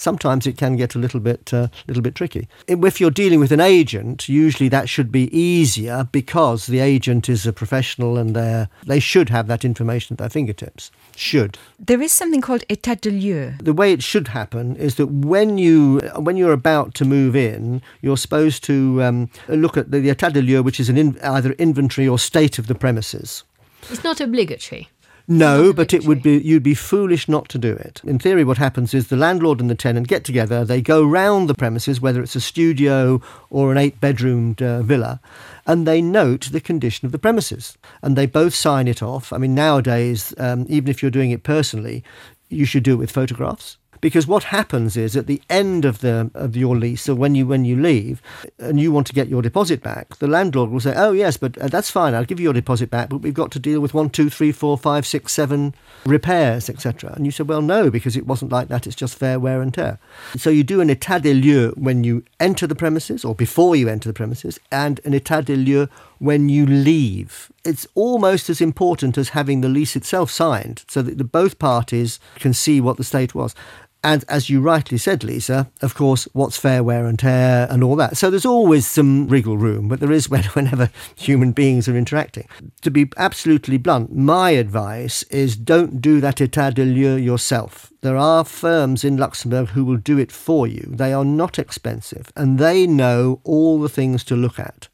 sometimes 0.01 0.47
it 0.47 0.57
can 0.57 0.75
get 0.75 0.95
a 0.95 0.99
little 0.99 1.19
bit 1.19 1.53
uh, 1.53 1.67
little 1.87 2.03
bit 2.03 2.15
tricky. 2.15 2.47
If 2.67 2.99
you're 2.99 3.11
dealing 3.11 3.39
with 3.39 3.51
an 3.51 3.59
agent, 3.59 4.27
usually 4.27 4.69
that 4.69 4.89
should 4.89 5.11
be 5.11 5.35
easier 5.37 6.07
because 6.11 6.65
the 6.67 6.79
agent 6.79 7.29
is 7.29 7.45
a 7.45 7.53
professional 7.53 8.17
and 8.17 8.35
they 8.35 8.67
they 8.85 8.99
should 8.99 9.29
have 9.29 9.47
that 9.47 9.63
information 9.63 10.15
at 10.15 10.17
their 10.17 10.29
fingertips. 10.29 10.91
Should 11.15 11.57
there 11.79 12.01
is 12.01 12.11
something 12.11 12.41
called 12.41 12.63
état 12.67 12.99
de 13.01 13.11
lieu. 13.11 13.53
The 13.61 13.73
way 13.73 13.93
it 13.93 14.03
should 14.03 14.29
happen 14.29 14.75
is 14.75 14.95
that 14.95 15.07
when 15.07 15.57
you 15.57 15.99
when 16.17 16.37
you're 16.37 16.53
about 16.53 16.93
to 16.95 17.05
move 17.05 17.35
in, 17.35 17.81
you're 18.01 18.17
supposed 18.17 18.63
to 18.65 19.03
um, 19.03 19.29
look 19.47 19.77
at 19.77 19.91
the, 19.91 19.99
the 19.99 20.09
état 20.09 20.33
de 20.33 20.41
lieu, 20.41 20.63
which 20.63 20.79
is 20.79 20.89
an 20.89 20.97
in, 20.97 21.19
either 21.21 21.51
inventory 21.53 22.07
or 22.07 22.17
state 22.17 22.57
of 22.59 22.67
the 22.67 22.75
premises. 22.75 23.43
It's 23.89 24.03
not 24.03 24.21
obligatory. 24.21 24.89
No, 25.31 25.71
but 25.71 25.93
it 25.93 26.03
would 26.03 26.21
be 26.21 26.39
you'd 26.39 26.61
be 26.61 26.73
foolish 26.73 27.29
not 27.29 27.47
to 27.49 27.57
do 27.57 27.71
it. 27.71 28.01
In 28.03 28.19
theory, 28.19 28.43
what 28.43 28.57
happens 28.57 28.93
is 28.93 29.07
the 29.07 29.15
landlord 29.15 29.61
and 29.61 29.69
the 29.69 29.75
tenant 29.75 30.09
get 30.09 30.25
together. 30.25 30.65
They 30.65 30.81
go 30.81 31.05
round 31.05 31.47
the 31.47 31.53
premises, 31.53 32.01
whether 32.01 32.21
it's 32.21 32.35
a 32.35 32.41
studio 32.41 33.21
or 33.49 33.71
an 33.71 33.77
eight-bedroomed 33.77 34.61
uh, 34.61 34.81
villa, 34.81 35.21
and 35.65 35.87
they 35.87 36.01
note 36.01 36.49
the 36.51 36.59
condition 36.59 37.05
of 37.05 37.13
the 37.13 37.17
premises, 37.17 37.77
and 38.01 38.17
they 38.17 38.25
both 38.25 38.53
sign 38.53 38.89
it 38.89 39.01
off. 39.01 39.31
I 39.31 39.37
mean, 39.37 39.55
nowadays, 39.55 40.33
um, 40.37 40.65
even 40.67 40.89
if 40.89 41.01
you're 41.01 41.09
doing 41.09 41.31
it 41.31 41.43
personally, 41.43 42.03
you 42.49 42.65
should 42.65 42.83
do 42.83 42.95
it 42.95 42.97
with 42.97 43.09
photographs 43.09 43.77
because 44.01 44.27
what 44.27 44.45
happens 44.45 44.97
is 44.97 45.15
at 45.15 45.27
the 45.27 45.41
end 45.49 45.85
of 45.85 45.99
the 45.99 46.29
of 46.33 46.57
your 46.57 46.75
lease, 46.75 47.03
so 47.03 47.15
when 47.15 47.35
you 47.35 47.45
when 47.45 47.63
you 47.65 47.79
leave 47.79 48.21
and 48.57 48.79
you 48.79 48.91
want 48.91 49.07
to 49.07 49.13
get 49.13 49.29
your 49.29 49.41
deposit 49.41 49.81
back, 49.81 50.17
the 50.17 50.27
landlord 50.27 50.71
will 50.71 50.79
say, 50.79 50.93
"Oh 50.95 51.11
yes, 51.11 51.37
but 51.37 51.57
uh, 51.59 51.67
that's 51.67 51.91
fine. 51.91 52.15
I'll 52.15 52.25
give 52.25 52.39
you 52.39 52.45
your 52.45 52.53
deposit 52.53 52.89
back, 52.89 53.09
but 53.09 53.21
we've 53.21 53.33
got 53.33 53.51
to 53.51 53.59
deal 53.59 53.79
with 53.79 53.93
one, 53.93 54.09
two, 54.09 54.29
three, 54.29 54.51
four, 54.51 54.77
five, 54.77 55.05
six, 55.05 55.31
seven 55.31 55.75
repairs, 56.05 56.69
etc." 56.69 57.13
And 57.15 57.25
you 57.25 57.31
say, 57.31 57.43
"Well, 57.43 57.61
no, 57.61 57.91
because 57.91 58.17
it 58.17 58.27
wasn't 58.27 58.51
like 58.51 58.67
that. 58.69 58.87
It's 58.87 58.95
just 58.95 59.15
fair 59.15 59.39
wear 59.39 59.61
and 59.61 59.73
tear." 59.73 59.99
So 60.35 60.49
you 60.49 60.63
do 60.63 60.81
an 60.81 60.89
état 60.89 61.21
des 61.21 61.35
lieux 61.35 61.73
when 61.77 62.03
you 62.03 62.23
enter 62.39 62.65
the 62.65 62.75
premises 62.75 63.23
or 63.23 63.35
before 63.35 63.75
you 63.75 63.87
enter 63.87 64.09
the 64.09 64.13
premises, 64.13 64.59
and 64.71 64.99
an 65.05 65.13
état 65.13 65.45
des 65.45 65.55
lieux 65.55 65.87
when 66.17 66.49
you 66.49 66.65
leave. 66.65 67.51
It's 67.63 67.87
almost 67.95 68.49
as 68.49 68.61
important 68.61 69.17
as 69.17 69.29
having 69.29 69.61
the 69.61 69.69
lease 69.69 69.95
itself 69.95 70.29
signed 70.29 70.83
so 70.87 71.01
that 71.01 71.17
the, 71.17 71.23
both 71.23 71.57
parties 71.57 72.19
can 72.35 72.53
see 72.53 72.79
what 72.79 72.97
the 72.97 73.03
state 73.03 73.33
was. 73.33 73.55
And 74.03 74.25
as 74.27 74.49
you 74.49 74.61
rightly 74.61 74.97
said, 74.97 75.23
Lisa, 75.23 75.69
of 75.81 75.93
course, 75.93 76.27
what's 76.33 76.57
fair 76.57 76.83
wear 76.83 77.05
and 77.05 77.19
tear 77.19 77.67
and 77.69 77.83
all 77.83 77.95
that. 77.97 78.17
So 78.17 78.31
there's 78.31 78.45
always 78.47 78.87
some 78.87 79.27
wriggle 79.27 79.57
room, 79.57 79.87
but 79.87 79.99
there 79.99 80.11
is 80.11 80.29
whenever 80.29 80.89
human 81.15 81.51
beings 81.51 81.87
are 81.87 81.95
interacting. 81.95 82.47
To 82.81 82.89
be 82.89 83.11
absolutely 83.17 83.77
blunt, 83.77 84.15
my 84.15 84.51
advice 84.51 85.21
is 85.23 85.55
don't 85.55 86.01
do 86.01 86.19
that 86.19 86.37
état 86.37 86.73
de 86.73 86.83
lieu 86.83 87.15
yourself. 87.15 87.93
There 88.01 88.17
are 88.17 88.43
firms 88.43 89.03
in 89.03 89.17
Luxembourg 89.17 89.69
who 89.69 89.85
will 89.85 89.97
do 89.97 90.17
it 90.17 90.31
for 90.31 90.65
you. 90.65 90.87
They 90.89 91.13
are 91.13 91.25
not 91.25 91.59
expensive 91.59 92.31
and 92.35 92.57
they 92.57 92.87
know 92.87 93.39
all 93.43 93.79
the 93.79 93.89
things 93.89 94.23
to 94.25 94.35
look 94.35 94.57
at. 94.57 94.87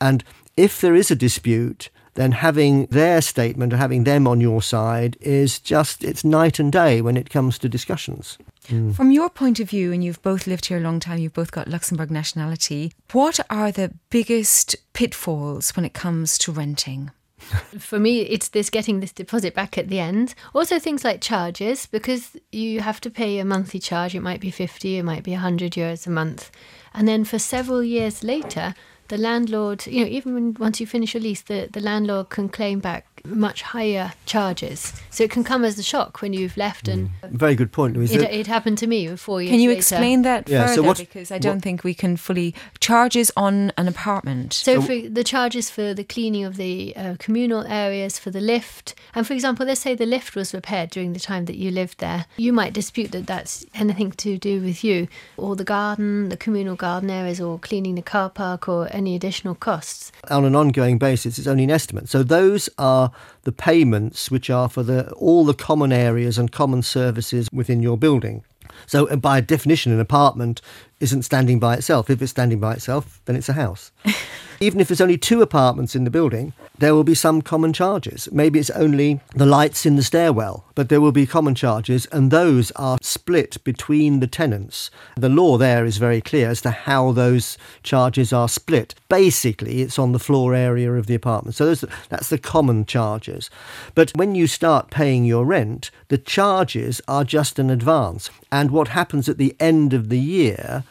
And 0.00 0.24
if 0.56 0.80
there 0.80 0.94
is 0.94 1.10
a 1.10 1.16
dispute, 1.16 1.90
then 2.18 2.32
having 2.32 2.86
their 2.86 3.20
statement 3.22 3.72
or 3.72 3.76
having 3.76 4.02
them 4.02 4.26
on 4.26 4.40
your 4.40 4.60
side 4.60 5.16
is 5.20 5.60
just, 5.60 6.02
it's 6.02 6.24
night 6.24 6.58
and 6.58 6.72
day 6.72 7.00
when 7.00 7.16
it 7.16 7.30
comes 7.30 7.58
to 7.58 7.68
discussions. 7.68 8.38
Mm. 8.66 8.92
From 8.92 9.12
your 9.12 9.30
point 9.30 9.60
of 9.60 9.70
view, 9.70 9.92
and 9.92 10.02
you've 10.02 10.20
both 10.20 10.48
lived 10.48 10.66
here 10.66 10.78
a 10.78 10.80
long 10.80 10.98
time, 10.98 11.18
you've 11.18 11.32
both 11.32 11.52
got 11.52 11.68
Luxembourg 11.68 12.10
nationality, 12.10 12.92
what 13.12 13.38
are 13.48 13.70
the 13.70 13.94
biggest 14.10 14.74
pitfalls 14.94 15.70
when 15.76 15.84
it 15.84 15.94
comes 15.94 16.38
to 16.38 16.50
renting? 16.50 17.12
For 17.78 18.00
me, 18.00 18.22
it's 18.22 18.48
this 18.48 18.68
getting 18.68 18.98
this 18.98 19.12
deposit 19.12 19.54
back 19.54 19.78
at 19.78 19.86
the 19.86 20.00
end. 20.00 20.34
Also, 20.56 20.80
things 20.80 21.04
like 21.04 21.20
charges, 21.20 21.86
because 21.86 22.36
you 22.50 22.80
have 22.80 23.00
to 23.02 23.10
pay 23.10 23.38
a 23.38 23.44
monthly 23.44 23.78
charge. 23.78 24.16
It 24.16 24.22
might 24.22 24.40
be 24.40 24.50
50, 24.50 24.98
it 24.98 25.04
might 25.04 25.22
be 25.22 25.30
100 25.30 25.72
euros 25.74 26.04
a 26.04 26.10
month. 26.10 26.50
And 26.92 27.06
then 27.06 27.24
for 27.24 27.38
several 27.38 27.84
years 27.84 28.24
later, 28.24 28.74
the 29.08 29.18
landlord, 29.18 29.86
you 29.86 30.04
know, 30.04 30.10
even 30.10 30.34
when 30.34 30.54
once 30.58 30.80
you 30.80 30.86
finish 30.86 31.14
your 31.14 31.22
lease, 31.22 31.42
the, 31.42 31.68
the 31.72 31.80
landlord 31.80 32.28
can 32.30 32.48
claim 32.48 32.78
back 32.80 33.04
much 33.24 33.62
higher 33.62 34.12
charges. 34.26 34.92
So 35.10 35.24
it 35.24 35.30
can 35.30 35.42
come 35.44 35.64
as 35.64 35.78
a 35.78 35.82
shock 35.82 36.22
when 36.22 36.32
you've 36.32 36.56
left 36.56 36.86
and 36.88 37.10
Very 37.24 37.54
good 37.56 37.72
point, 37.72 37.96
Louise. 37.96 38.12
it, 38.12 38.22
it 38.22 38.46
happened 38.46 38.78
to 38.78 38.86
me 38.86 39.14
four 39.16 39.42
years 39.42 39.50
Can 39.50 39.60
you 39.60 39.70
later. 39.70 39.78
explain 39.78 40.22
that 40.22 40.48
Yeah, 40.48 40.66
so 40.66 40.82
what- 40.82 40.98
because 40.98 41.32
I 41.32 41.38
don't 41.38 41.56
what- 41.56 41.62
think 41.64 41.82
we 41.84 41.94
can 41.94 42.16
fully 42.16 42.54
charges 42.80 43.30
on 43.36 43.72
an 43.76 43.88
apartment. 43.88 44.52
So, 44.52 44.80
for 44.80 44.96
the 45.08 45.24
charges 45.24 45.68
for 45.68 45.94
the 45.94 46.04
cleaning 46.04 46.44
of 46.44 46.56
the 46.56 46.94
uh, 46.96 47.16
communal 47.18 47.64
areas, 47.66 48.18
for 48.18 48.30
the 48.30 48.40
lift, 48.40 48.94
and 49.14 49.26
for 49.26 49.32
example, 49.34 49.66
let's 49.66 49.80
say 49.80 49.94
the 49.96 50.06
lift 50.06 50.36
was 50.36 50.54
repaired 50.54 50.90
during 50.90 51.12
the 51.12 51.20
time 51.20 51.46
that 51.46 51.56
you 51.56 51.70
lived 51.72 51.98
there, 51.98 52.26
you 52.36 52.52
might 52.52 52.72
dispute 52.72 53.10
that 53.12 53.26
that's 53.26 53.66
anything 53.74 54.12
to 54.12 54.38
do 54.38 54.60
with 54.62 54.84
you, 54.84 55.08
or 55.36 55.56
the 55.56 55.64
garden, 55.64 56.28
the 56.28 56.36
communal 56.36 56.76
garden 56.76 57.10
areas, 57.10 57.40
or 57.40 57.58
cleaning 57.58 57.96
the 57.96 58.02
car 58.02 58.30
park, 58.30 58.68
or 58.68 58.88
any 58.98 59.14
additional 59.14 59.54
costs. 59.54 60.12
on 60.28 60.44
an 60.44 60.54
ongoing 60.54 60.98
basis, 60.98 61.38
it's 61.38 61.46
only 61.46 61.64
an 61.64 61.70
estimate. 61.70 62.08
So 62.08 62.22
those 62.22 62.68
are 62.76 63.10
the 63.44 63.52
payments 63.52 64.30
which 64.30 64.50
are 64.50 64.68
for 64.68 64.82
the 64.82 65.10
all 65.12 65.44
the 65.44 65.54
common 65.54 65.92
areas 65.92 66.36
and 66.36 66.52
common 66.52 66.82
services 66.82 67.48
within 67.52 67.82
your 67.82 67.96
building. 67.96 68.44
So 68.86 69.08
uh, 69.08 69.16
by 69.16 69.40
definition, 69.40 69.92
an 69.92 70.00
apartment 70.00 70.60
isn't 71.00 71.22
standing 71.22 71.58
by 71.58 71.74
itself. 71.74 72.10
If 72.10 72.20
it's 72.22 72.30
standing 72.30 72.60
by 72.60 72.74
itself, 72.74 73.20
then 73.24 73.36
it's 73.36 73.48
a 73.48 73.54
house. 73.54 73.92
Even 74.60 74.80
if 74.80 74.88
there's 74.88 75.00
only 75.00 75.18
two 75.18 75.40
apartments 75.40 75.94
in 75.94 76.02
the 76.02 76.10
building, 76.10 76.52
there 76.78 76.92
will 76.92 77.04
be 77.04 77.14
some 77.14 77.42
common 77.42 77.72
charges. 77.72 78.28
Maybe 78.32 78.58
it's 78.58 78.70
only 78.70 79.20
the 79.34 79.46
lights 79.46 79.86
in 79.86 79.94
the 79.94 80.02
stairwell, 80.02 80.64
but 80.74 80.88
there 80.88 81.00
will 81.00 81.12
be 81.12 81.26
common 81.26 81.54
charges, 81.54 82.06
and 82.06 82.32
those 82.32 82.72
are 82.72 82.98
split 83.00 83.62
between 83.62 84.18
the 84.18 84.26
tenants. 84.26 84.90
The 85.16 85.28
law 85.28 85.58
there 85.58 85.84
is 85.84 85.98
very 85.98 86.20
clear 86.20 86.50
as 86.50 86.60
to 86.62 86.72
how 86.72 87.12
those 87.12 87.56
charges 87.84 88.32
are 88.32 88.48
split. 88.48 88.96
Basically, 89.08 89.82
it's 89.82 89.98
on 89.98 90.10
the 90.10 90.18
floor 90.18 90.56
area 90.56 90.92
of 90.92 91.06
the 91.06 91.14
apartment. 91.14 91.54
So 91.54 91.66
those, 91.66 91.84
that's 92.08 92.28
the 92.28 92.38
common 92.38 92.84
charges. 92.84 93.50
But 93.94 94.10
when 94.16 94.34
you 94.34 94.48
start 94.48 94.90
paying 94.90 95.24
your 95.24 95.44
rent, 95.44 95.92
the 96.08 96.18
charges 96.18 97.00
are 97.06 97.24
just 97.24 97.60
an 97.60 97.70
advance. 97.70 98.28
And 98.50 98.72
what 98.72 98.88
happens 98.88 99.28
at 99.28 99.38
the 99.38 99.54
end 99.60 99.94
of 99.94 100.08
the 100.08 100.18
year 100.18 100.84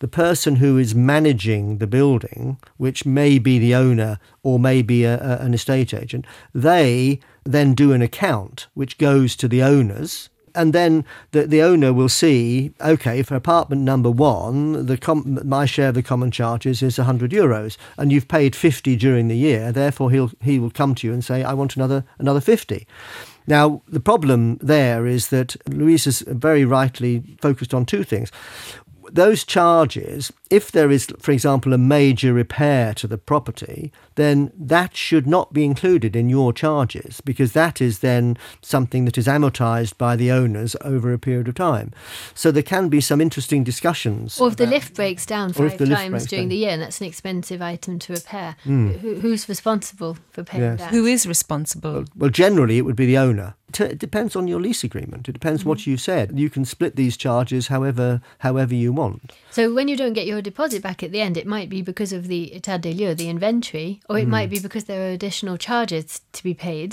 the 0.00 0.08
person 0.08 0.56
who 0.56 0.78
is 0.78 0.94
managing 0.94 1.78
the 1.78 1.86
building, 1.86 2.58
which 2.76 3.04
may 3.06 3.38
be 3.38 3.58
the 3.58 3.74
owner 3.74 4.18
or 4.42 4.58
may 4.58 4.82
be 4.82 5.04
a, 5.04 5.16
a- 5.18 5.38
an 5.44 5.54
estate 5.54 5.94
agent, 5.94 6.26
they 6.54 7.20
then 7.44 7.74
do 7.74 7.92
an 7.92 8.02
account 8.02 8.66
which 8.74 8.98
goes 8.98 9.36
to 9.36 9.48
the 9.48 9.62
owners. 9.62 10.28
And 10.56 10.72
then 10.72 11.04
the, 11.32 11.48
the 11.48 11.62
owner 11.62 11.92
will 11.92 12.08
see, 12.08 12.72
okay, 12.80 13.22
for 13.24 13.34
apartment 13.34 13.82
number 13.82 14.08
one, 14.10 14.86
the 14.86 14.96
com- 14.96 15.40
my 15.44 15.66
share 15.66 15.88
of 15.88 15.96
the 15.96 16.02
common 16.02 16.30
charges 16.30 16.80
is 16.80 16.96
100 16.96 17.32
euros, 17.32 17.76
and 17.98 18.12
you've 18.12 18.28
paid 18.28 18.54
50 18.54 18.94
during 18.94 19.26
the 19.26 19.36
year. 19.36 19.72
Therefore, 19.72 20.12
he'll 20.12 20.30
he 20.40 20.60
will 20.60 20.70
come 20.70 20.94
to 20.94 21.06
you 21.08 21.12
and 21.12 21.24
say, 21.24 21.42
I 21.42 21.54
want 21.54 21.74
another 21.74 22.04
another 22.20 22.40
50. 22.40 22.86
Now, 23.48 23.82
the 23.88 24.00
problem 24.00 24.56
there 24.62 25.06
is 25.06 25.28
that 25.28 25.56
Louise 25.68 26.04
has 26.06 26.20
very 26.20 26.64
rightly 26.64 27.22
focused 27.42 27.74
on 27.74 27.84
two 27.84 28.04
things 28.04 28.30
those 29.14 29.44
charges, 29.44 30.32
if 30.50 30.70
there 30.72 30.90
is, 30.90 31.06
for 31.20 31.32
example, 31.32 31.72
a 31.72 31.78
major 31.78 32.32
repair 32.32 32.92
to 32.94 33.06
the 33.06 33.16
property, 33.16 33.92
then 34.16 34.52
that 34.56 34.96
should 34.96 35.26
not 35.26 35.52
be 35.52 35.64
included 35.64 36.14
in 36.16 36.28
your 36.28 36.52
charges 36.52 37.20
because 37.20 37.52
that 37.52 37.80
is 37.80 38.00
then 38.00 38.36
something 38.60 39.04
that 39.04 39.16
is 39.16 39.26
amortized 39.26 39.96
by 39.98 40.16
the 40.16 40.30
owners 40.30 40.76
over 40.82 41.12
a 41.12 41.18
period 41.18 41.48
of 41.48 41.54
time. 41.54 41.92
So 42.34 42.50
there 42.50 42.62
can 42.62 42.88
be 42.88 43.00
some 43.00 43.20
interesting 43.20 43.64
discussions. 43.64 44.40
Or 44.40 44.48
if 44.48 44.56
the 44.56 44.66
lift 44.66 44.94
breaks 44.94 45.24
down 45.24 45.52
five 45.52 45.78
times 45.78 46.26
during 46.26 46.44
down. 46.44 46.48
the 46.48 46.56
year, 46.56 46.70
and 46.70 46.82
that's 46.82 47.00
an 47.00 47.06
expensive 47.06 47.62
item 47.62 47.98
to 48.00 48.12
repair, 48.12 48.56
hmm. 48.64 48.92
Who, 48.94 49.16
who's 49.20 49.48
responsible 49.48 50.18
for 50.30 50.44
paying 50.44 50.62
Yes. 50.64 50.80
that? 50.80 50.90
Who 50.90 51.06
is 51.06 51.26
responsible? 51.26 52.04
Well, 52.16 52.30
generally, 52.30 52.78
it 52.78 52.82
would 52.82 52.96
be 52.96 53.06
the 53.06 53.18
owner. 53.18 53.54
T- 53.74 53.84
It 53.94 53.98
depends 53.98 54.34
on 54.36 54.48
your 54.48 54.60
lease 54.66 54.84
agreement. 54.84 55.28
It 55.28 55.32
depends 55.32 55.60
Mm-hmm. 55.60 55.68
what 55.68 55.86
you 55.86 55.96
said. 55.98 56.26
You 56.42 56.48
can 56.54 56.64
split 56.64 56.94
these 56.96 57.16
charges 57.16 57.68
however 57.74 58.20
however 58.38 58.74
you 58.74 58.90
want. 58.92 59.32
So 59.50 59.62
when 59.76 59.88
you 59.88 59.96
don't 59.96 60.14
get 60.14 60.26
your 60.26 60.40
deposit 60.50 60.80
back 60.82 61.02
at 61.02 61.10
the 61.12 61.20
end, 61.20 61.36
it 61.36 61.46
might 61.46 61.68
be 61.68 61.82
because 61.82 62.12
of 62.18 62.22
the 62.32 62.52
état 62.58 62.80
des 62.80 62.92
lieux, 62.94 63.14
the 63.14 63.28
inventory, 63.28 64.00
or 64.08 64.16
it 64.18 64.28
might 64.36 64.48
be 64.50 64.58
because 64.66 64.84
there 64.84 65.02
are 65.06 65.12
additional 65.12 65.56
charges 65.58 66.20
to 66.32 66.42
be 66.42 66.54
paid, 66.54 66.90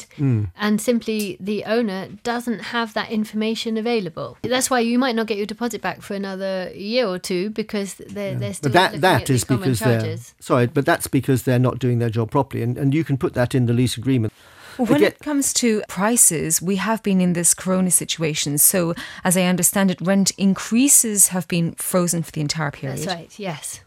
and 0.66 0.82
simply 0.82 1.38
the 1.40 1.64
owner 1.66 2.08
doesn't 2.24 2.62
have 2.76 2.94
that 2.94 3.10
information 3.12 3.78
available. 3.78 4.38
That's 4.44 4.70
why 4.70 4.80
you 4.82 4.98
might 5.00 5.16
not 5.16 5.28
get 5.28 5.38
your 5.38 5.48
deposit 5.56 5.82
back 5.82 6.02
for 6.02 6.14
another 6.16 6.72
year 6.76 7.06
or 7.08 7.20
two 7.20 7.50
because 7.52 7.96
they're, 7.96 8.36
they're 8.42 8.54
still 8.54 8.70
But 8.72 8.74
that 8.74 8.92
looking 8.92 9.02
that 9.02 9.30
is 9.30 9.44
because 9.44 9.80
they're 9.80 10.02
charges. 10.02 10.34
sorry, 10.40 10.68
but 10.68 10.86
that's 10.86 11.08
because 11.08 11.44
they're 11.44 11.60
not 11.70 11.80
doing 11.80 12.00
their 12.00 12.10
job 12.10 12.32
properly, 12.32 12.64
and, 12.64 12.78
and 12.78 12.94
you 12.94 13.04
can 13.04 13.18
put 13.18 13.34
that 13.34 13.54
in 13.56 13.66
the 13.66 13.74
lease 13.74 13.98
agreement. 13.98 14.34
Well, 14.82 14.88
when 14.94 15.02
Again- 15.04 15.12
it 15.12 15.20
comes 15.20 15.54
to 15.54 15.84
prices, 15.88 16.60
we 16.60 16.78
have 16.78 17.04
been 17.04 17.22
in 17.22 17.34
this 17.34 17.54
corona 17.54 17.92
situation. 17.92 18.58
So, 18.58 18.96
as 19.24 19.38
I 19.38 19.44
understand 19.44 19.92
it, 19.92 20.02
rent 20.02 20.32
increases 20.40 21.28
have 21.28 21.48
been 21.48 21.74
frozen 21.74 22.24
for 22.24 22.32
the 22.32 22.42
entire 22.42 22.72
period. 22.72 22.98
That's 22.98 23.08
right, 23.16 23.32
yes. 23.38 23.82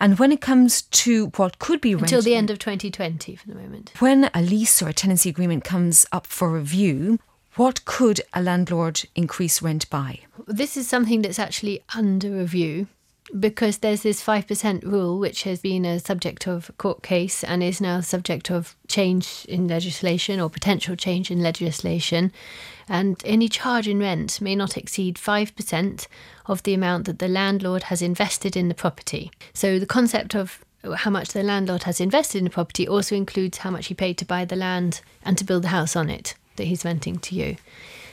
And 0.00 0.18
when 0.18 0.32
it 0.32 0.40
comes 0.40 0.82
to 0.82 1.26
what 1.36 1.58
could 1.58 1.82
be 1.82 1.94
rent 1.94 2.04
Until 2.04 2.22
the 2.22 2.34
end 2.34 2.48
of 2.48 2.58
2020 2.58 3.36
for 3.36 3.46
the 3.46 3.54
moment. 3.56 3.92
when 3.98 4.30
a 4.32 4.40
lease 4.40 4.80
or 4.80 4.88
a 4.88 4.94
tenancy 4.94 5.28
agreement 5.28 5.64
comes 5.64 6.06
up 6.12 6.26
for 6.26 6.50
review, 6.50 7.18
what 7.56 7.84
could 7.84 8.22
a 8.32 8.40
landlord 8.40 9.02
increase 9.14 9.60
rent 9.60 9.90
by? 9.90 10.20
This 10.46 10.78
is 10.78 10.88
something 10.88 11.20
that's 11.20 11.38
actually 11.38 11.82
under 11.94 12.30
review 12.30 12.86
because 13.38 13.78
there's 13.78 14.02
this 14.02 14.24
5% 14.24 14.84
rule 14.84 15.18
which 15.18 15.42
has 15.42 15.60
been 15.60 15.84
a 15.84 15.98
subject 15.98 16.46
of 16.46 16.70
court 16.78 17.02
case 17.02 17.44
and 17.44 17.62
is 17.62 17.80
now 17.80 18.00
subject 18.00 18.50
of 18.50 18.76
change 18.86 19.44
in 19.48 19.68
legislation 19.68 20.40
or 20.40 20.48
potential 20.48 20.96
change 20.96 21.30
in 21.30 21.42
legislation. 21.42 22.32
And 22.88 23.20
any 23.24 23.48
charge 23.48 23.86
in 23.86 23.98
rent 23.98 24.40
may 24.40 24.56
not 24.56 24.76
exceed 24.76 25.16
5% 25.16 26.06
of 26.46 26.62
the 26.62 26.74
amount 26.74 27.04
that 27.06 27.18
the 27.18 27.28
landlord 27.28 27.84
has 27.84 28.00
invested 28.00 28.56
in 28.56 28.68
the 28.68 28.74
property. 28.74 29.30
So 29.52 29.78
the 29.78 29.86
concept 29.86 30.34
of 30.34 30.64
how 30.96 31.10
much 31.10 31.30
the 31.30 31.42
landlord 31.42 31.82
has 31.82 32.00
invested 32.00 32.38
in 32.38 32.44
the 32.44 32.50
property 32.50 32.88
also 32.88 33.14
includes 33.14 33.58
how 33.58 33.70
much 33.70 33.86
he 33.86 33.94
paid 33.94 34.16
to 34.18 34.24
buy 34.24 34.44
the 34.44 34.56
land 34.56 35.02
and 35.24 35.36
to 35.36 35.44
build 35.44 35.64
the 35.64 35.68
house 35.68 35.96
on 35.96 36.08
it 36.08 36.34
that 36.56 36.64
he's 36.64 36.84
renting 36.84 37.18
to 37.18 37.34
you. 37.34 37.56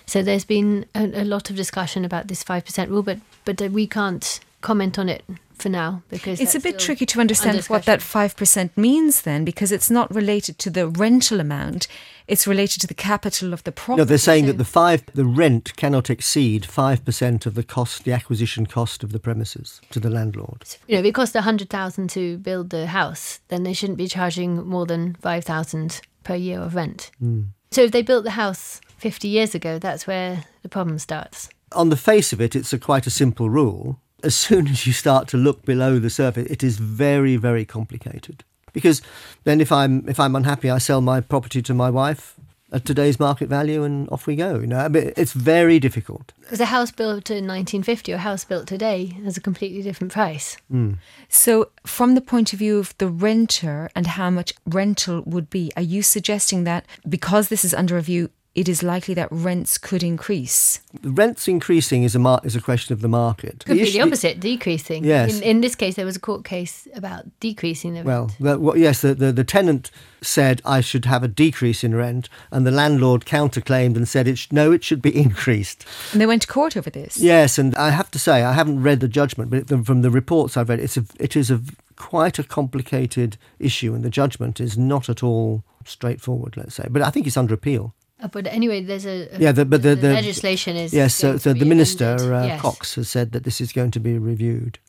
So 0.06 0.22
there's 0.22 0.46
been 0.46 0.86
a, 0.94 1.22
a 1.22 1.26
lot 1.26 1.50
of 1.50 1.56
discussion 1.56 2.06
about 2.06 2.28
this 2.28 2.44
5% 2.44 2.90
rule, 2.90 3.04
but, 3.04 3.20
but 3.44 3.60
we 3.72 3.88
can't 3.88 4.40
comment 4.66 4.98
on 4.98 5.10
it 5.10 5.24
for 5.54 5.70
now 5.70 6.04
because 6.10 6.42
It's 6.42 6.56
a 6.56 6.60
bit 6.60 6.80
tricky 6.80 7.06
to 7.06 7.20
understand 7.20 7.64
what 7.66 7.86
that 7.86 8.00
5% 8.02 8.70
means 8.76 9.22
then, 9.22 9.46
because 9.46 9.72
it's 9.72 9.90
not 9.90 10.14
related 10.14 10.60
to 10.60 10.70
the 10.70 10.88
rental 10.88 11.40
amount, 11.40 11.88
it's 12.28 12.48
related 12.48 12.82
to 12.82 12.88
the 12.88 12.94
capital 12.94 13.54
of 13.54 13.64
the 13.64 13.72
property. 13.72 14.02
No, 14.02 14.06
they're 14.06 14.18
saying 14.18 14.46
so- 14.46 14.52
that 14.52 14.58
the 14.58 14.66
five 14.66 15.04
the 15.14 15.26
rent 15.26 15.76
cannot 15.76 16.10
exceed 16.10 16.66
five 16.66 17.06
percent 17.06 17.46
of 17.46 17.54
the 17.54 17.64
cost, 17.64 18.04
the 18.04 18.12
acquisition 18.12 18.66
cost 18.66 19.04
of 19.04 19.12
the 19.12 19.20
premises 19.20 19.82
to 19.92 20.00
the 20.00 20.10
landlord. 20.10 20.64
You 20.88 20.96
know, 20.96 21.00
if 21.00 21.06
it 21.06 21.14
cost 21.14 21.36
100,000 21.36 22.10
to 22.10 22.38
build 22.38 22.70
the 22.70 22.88
house, 22.88 23.40
then 23.48 23.64
they 23.64 23.74
shouldn't 23.74 23.98
be 23.98 24.08
charging 24.08 24.66
more 24.68 24.86
than 24.86 25.16
5,000 25.22 26.02
per 26.24 26.36
year 26.36 26.60
of 26.60 26.76
rent. 26.76 27.12
Hmm. 27.20 27.44
So 27.72 27.84
if 27.84 27.92
they 27.92 28.02
built 28.02 28.24
the 28.24 28.32
house 28.32 28.82
50 28.98 29.28
years 29.28 29.56
ago, 29.56 29.80
that's 29.80 30.08
where 30.08 30.46
the 30.64 30.70
problem 30.70 31.00
starts. 31.00 31.50
On 31.72 31.90
the 31.90 31.98
face 31.98 32.34
of 32.34 32.42
it, 32.42 32.56
it's 32.56 32.74
a 32.74 32.80
quite 32.80 33.08
a 33.08 33.12
simple 33.12 33.50
rule. 33.50 34.00
As 34.26 34.36
soon 34.36 34.68
as 34.68 34.88
you 34.88 34.94
start 34.94 35.28
to 35.30 35.38
look 35.38 35.64
below 35.66 36.00
the 36.00 36.10
surface, 36.10 36.48
it 36.50 36.64
is 36.64 36.78
very, 36.80 37.36
very 37.36 37.64
complicated. 37.64 38.44
Because 38.74 39.02
then, 39.44 39.62
if 39.62 39.72
I'm 39.72 40.04
if 40.10 40.20
I'm 40.20 40.36
unhappy, 40.36 40.70
I 40.70 40.80
sell 40.80 41.00
my 41.00 41.22
property 41.22 41.62
to 41.62 41.74
my 41.74 41.90
wife 41.92 42.36
at 42.72 42.84
today's 42.84 43.20
market 43.20 43.48
value, 43.48 43.84
and 43.84 44.10
off 44.10 44.28
we 44.28 44.36
go. 44.36 44.60
You 44.60 44.68
know, 44.68 44.80
I 44.80 44.88
mean, 44.88 45.14
it's 45.16 45.34
very 45.34 45.80
difficult. 45.80 46.34
Because 46.42 46.60
a 46.60 46.66
house 46.66 46.92
built 46.92 47.30
in 47.30 47.48
1950 47.48 48.12
or 48.12 48.16
a 48.16 48.20
house 48.20 48.44
built 48.44 48.68
today 48.68 49.06
has 49.24 49.38
a 49.38 49.42
completely 49.42 49.82
different 49.82 50.12
price. 50.12 50.58
Hmm. 50.70 50.94
So, 51.30 51.70
from 51.86 52.16
the 52.16 52.22
point 52.22 52.52
of 52.52 52.60
view 52.60 52.80
of 52.80 52.98
the 52.98 53.08
renter 53.08 53.90
and 53.96 54.08
how 54.08 54.30
much 54.30 54.54
rental 54.66 55.22
would 55.26 55.50
be, 55.50 55.72
are 55.78 55.82
you 55.82 56.02
suggesting 56.02 56.66
that 56.66 56.86
because 57.08 57.50
this 57.50 57.64
is 57.64 57.74
under 57.74 57.96
review, 57.96 58.30
it 58.56 58.70
is 58.70 58.82
likely 58.82 59.14
that 59.14 59.28
rents 59.32 59.78
could 59.78 60.02
increase? 60.02 60.80
Rents 61.04 61.48
increasing 61.48 62.04
is 62.04 62.16
a 62.16 62.20
mar- 62.20 62.40
is 62.44 62.56
a 62.56 62.62
question 62.62 62.94
of 62.94 63.02
the 63.02 63.10
market. 63.10 63.66
Could 63.66 63.78
be 63.78 63.92
the 63.92 64.02
opposite, 64.02 64.40
decreasing. 64.40 65.04
Yes. 65.04 65.38
In, 65.38 65.44
in 65.44 65.62
this 65.62 65.76
case, 65.76 65.96
there 65.96 66.06
was 66.06 66.16
a 66.16 66.22
court 66.22 66.46
case 66.46 66.88
about 66.96 67.26
decreasing 67.42 67.94
the 67.96 68.04
rent. 68.04 68.08
Well, 68.08 68.32
the, 68.40 68.60
well 68.60 68.78
yes, 68.78 69.02
the, 69.02 69.14
the, 69.14 69.34
the 69.34 69.44
tenant 69.44 69.92
said 70.22 70.62
I 70.64 70.80
should 70.82 71.04
have 71.06 71.22
a 71.22 71.28
decrease 71.28 71.84
in 71.84 71.94
rent, 71.94 72.30
and 72.50 72.66
the 72.66 72.72
landlord 72.72 73.26
counterclaimed 73.26 73.98
and 73.98 74.08
said 74.08 74.28
it 74.28 74.38
sh- 74.38 74.52
no, 74.52 74.72
it 74.72 74.84
should 74.84 75.02
be 75.02 75.16
increased. 75.26 75.86
And 76.14 76.22
they 76.22 76.26
went 76.26 76.42
to 76.44 76.48
court 76.48 76.78
over 76.78 76.90
this. 76.90 77.18
Yes, 77.18 77.58
and 77.58 77.76
I 77.76 77.90
have 77.90 78.10
to 78.12 78.20
say 78.20 78.42
I 78.44 78.54
haven't 78.54 78.82
read 78.82 79.02
the 79.02 79.10
judgment, 79.10 79.50
but 79.52 79.70
it- 79.70 79.86
from 79.86 80.02
the 80.02 80.10
reports 80.10 80.56
I've 80.56 80.70
read, 80.70 80.80
it's 80.80 80.96
a, 80.98 81.04
it 81.20 81.36
is 81.36 81.52
a 81.52 81.60
quite 81.98 82.40
a 82.40 82.44
complicated 82.44 83.36
issue, 83.60 83.94
and 83.94 84.04
the 84.04 84.10
judgment 84.10 84.62
is 84.62 84.78
not 84.78 85.10
at 85.10 85.22
all 85.24 85.64
straightforward. 85.84 86.56
Let's 86.56 86.76
say, 86.76 86.88
but 86.90 87.02
I 87.02 87.10
think 87.10 87.28
it's 87.28 87.38
under 87.38 87.54
appeal. 87.54 87.94
Uh, 88.22 88.30
but 88.30 88.48
anyway, 88.48 88.82
there's 88.82 89.06
a, 89.06 89.28
a 89.36 89.40
Yeah, 89.40 89.52
the- 89.52 89.66
but 89.66 89.82
the- 89.84 89.94
the- 89.96 90.14
legislation 90.14 90.78
is 90.78 90.94
Yes, 90.94 91.14
so, 91.16 91.30
going 91.32 91.40
so 91.40 91.54
to 91.54 91.60
the 91.60 91.66
minister, 91.66 92.34
uh, 92.34 92.46
Yes. 92.46 92.62
Kox, 92.62 92.96
has 92.96 93.10
said 93.10 93.34
that 93.34 93.44
this 93.44 93.60
is 93.60 93.74
going 93.74 93.92
to 93.92 94.00
be 94.00 94.18
reviewed. 94.18 94.80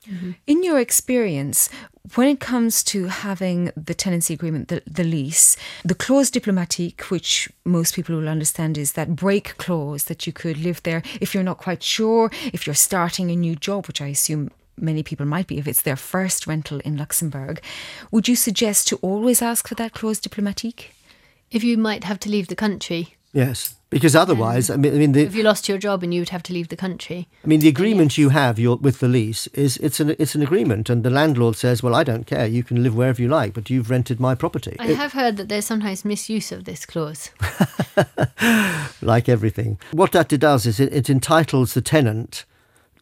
In 0.47 0.63
your 0.63 0.79
experience, 0.79 1.69
when 2.15 2.29
it 2.29 2.39
comes 2.39 2.85
to 2.85 3.07
having 3.07 3.73
the 3.77 3.95
tenancy 3.95 4.33
agreement, 4.33 4.69
the, 4.69 4.81
the 4.87 5.03
lease, 5.03 5.57
the 5.85 5.97
clause 5.97 6.31
diplomatique, 6.31 7.11
which 7.11 7.49
most 7.65 7.97
people 7.97 8.15
will 8.17 8.29
understand 8.29 8.79
is 8.79 8.93
that 8.93 9.17
break 9.17 9.57
clause 9.59 10.05
that 10.05 10.25
you 10.25 10.33
could 10.33 10.57
live 10.59 10.81
there 10.85 11.03
if 11.21 11.35
you're 11.35 11.43
not 11.43 11.59
quite 11.59 11.83
sure, 11.83 12.31
if 12.53 12.65
you're 12.65 12.75
starting 12.77 13.33
a 13.33 13.37
new 13.37 13.57
job, 13.57 13.89
which 13.89 14.01
I 14.01 14.07
assume 14.07 14.53
many 14.79 15.03
people 15.03 15.27
might 15.27 15.49
be 15.49 15.59
if 15.59 15.67
it's 15.67 15.83
their 15.83 15.97
first 15.97 16.47
rental 16.47 16.79
in 16.85 16.97
Luxembourg. 16.97 17.61
Would 18.13 18.29
you 18.29 18.37
suggest 18.37 18.87
to 18.89 18.97
always 19.03 19.43
ask 19.43 19.67
for 19.67 19.75
that 19.75 19.95
clause 19.95 20.21
diplomatique? 20.21 20.93
If 21.51 21.65
you 21.65 21.77
might 21.77 22.05
have 22.05 22.21
to 22.21 22.29
leave 22.31 22.47
the 22.49 22.57
country, 22.57 23.16
Yes, 23.37 23.75
because 23.91 24.17
otherwise, 24.17 24.71
um, 24.71 24.77
I 24.77 24.79
mean, 24.79 24.95
I 24.95 24.97
mean, 24.99 25.13
the, 25.13 25.21
if 25.25 25.35
you 25.35 25.43
lost 25.43 25.69
your 25.69 25.77
job 25.77 26.03
and 26.03 26.15
you 26.15 26.23
would 26.23 26.31
have 26.31 26.43
to 26.45 26.55
leave 26.55 26.69
the 26.69 26.77
country. 26.77 27.29
I 27.45 27.47
mean, 27.47 27.61
the 27.61 27.69
agreement 27.69 28.17
you 28.17 28.31
have 28.31 28.59
your, 28.59 28.77
with 28.77 29.01
the 29.01 29.09
lease 29.09 29.47
is 29.49 29.77
it's 29.77 30.01
an 30.01 30.17
it's 30.19 30.35
an 30.35 30.43
agreement, 30.43 30.89
and 30.89 31.05
the 31.05 31.11
landlord 31.11 31.55
says, 31.55 31.83
"Well, 31.83 31.95
I 31.95 32.03
don't 32.03 32.27
care. 32.27 32.47
You 32.47 32.65
can 32.65 32.83
live 32.83 32.97
wherever 32.97 33.21
you 33.21 33.29
like, 33.29 33.53
but 33.53 33.69
you've 33.69 33.91
rented 33.91 34.21
my 34.21 34.35
property." 34.35 34.75
I 34.79 34.89
It- 34.89 34.97
have 34.97 35.13
heard 35.13 35.37
that 35.37 35.51
there's 35.51 35.67
sometimes 35.67 36.03
misuse 36.03 36.51
of 36.51 36.65
this 36.65 36.87
clause. 36.87 37.31
like 39.03 39.29
everything. 39.29 39.79
What 39.93 40.13
that 40.13 40.29
does 40.29 40.65
is 40.65 40.81
it, 40.81 40.95
it 40.95 41.11
entitles 41.11 41.75
the 41.75 41.83
tenant 41.83 42.47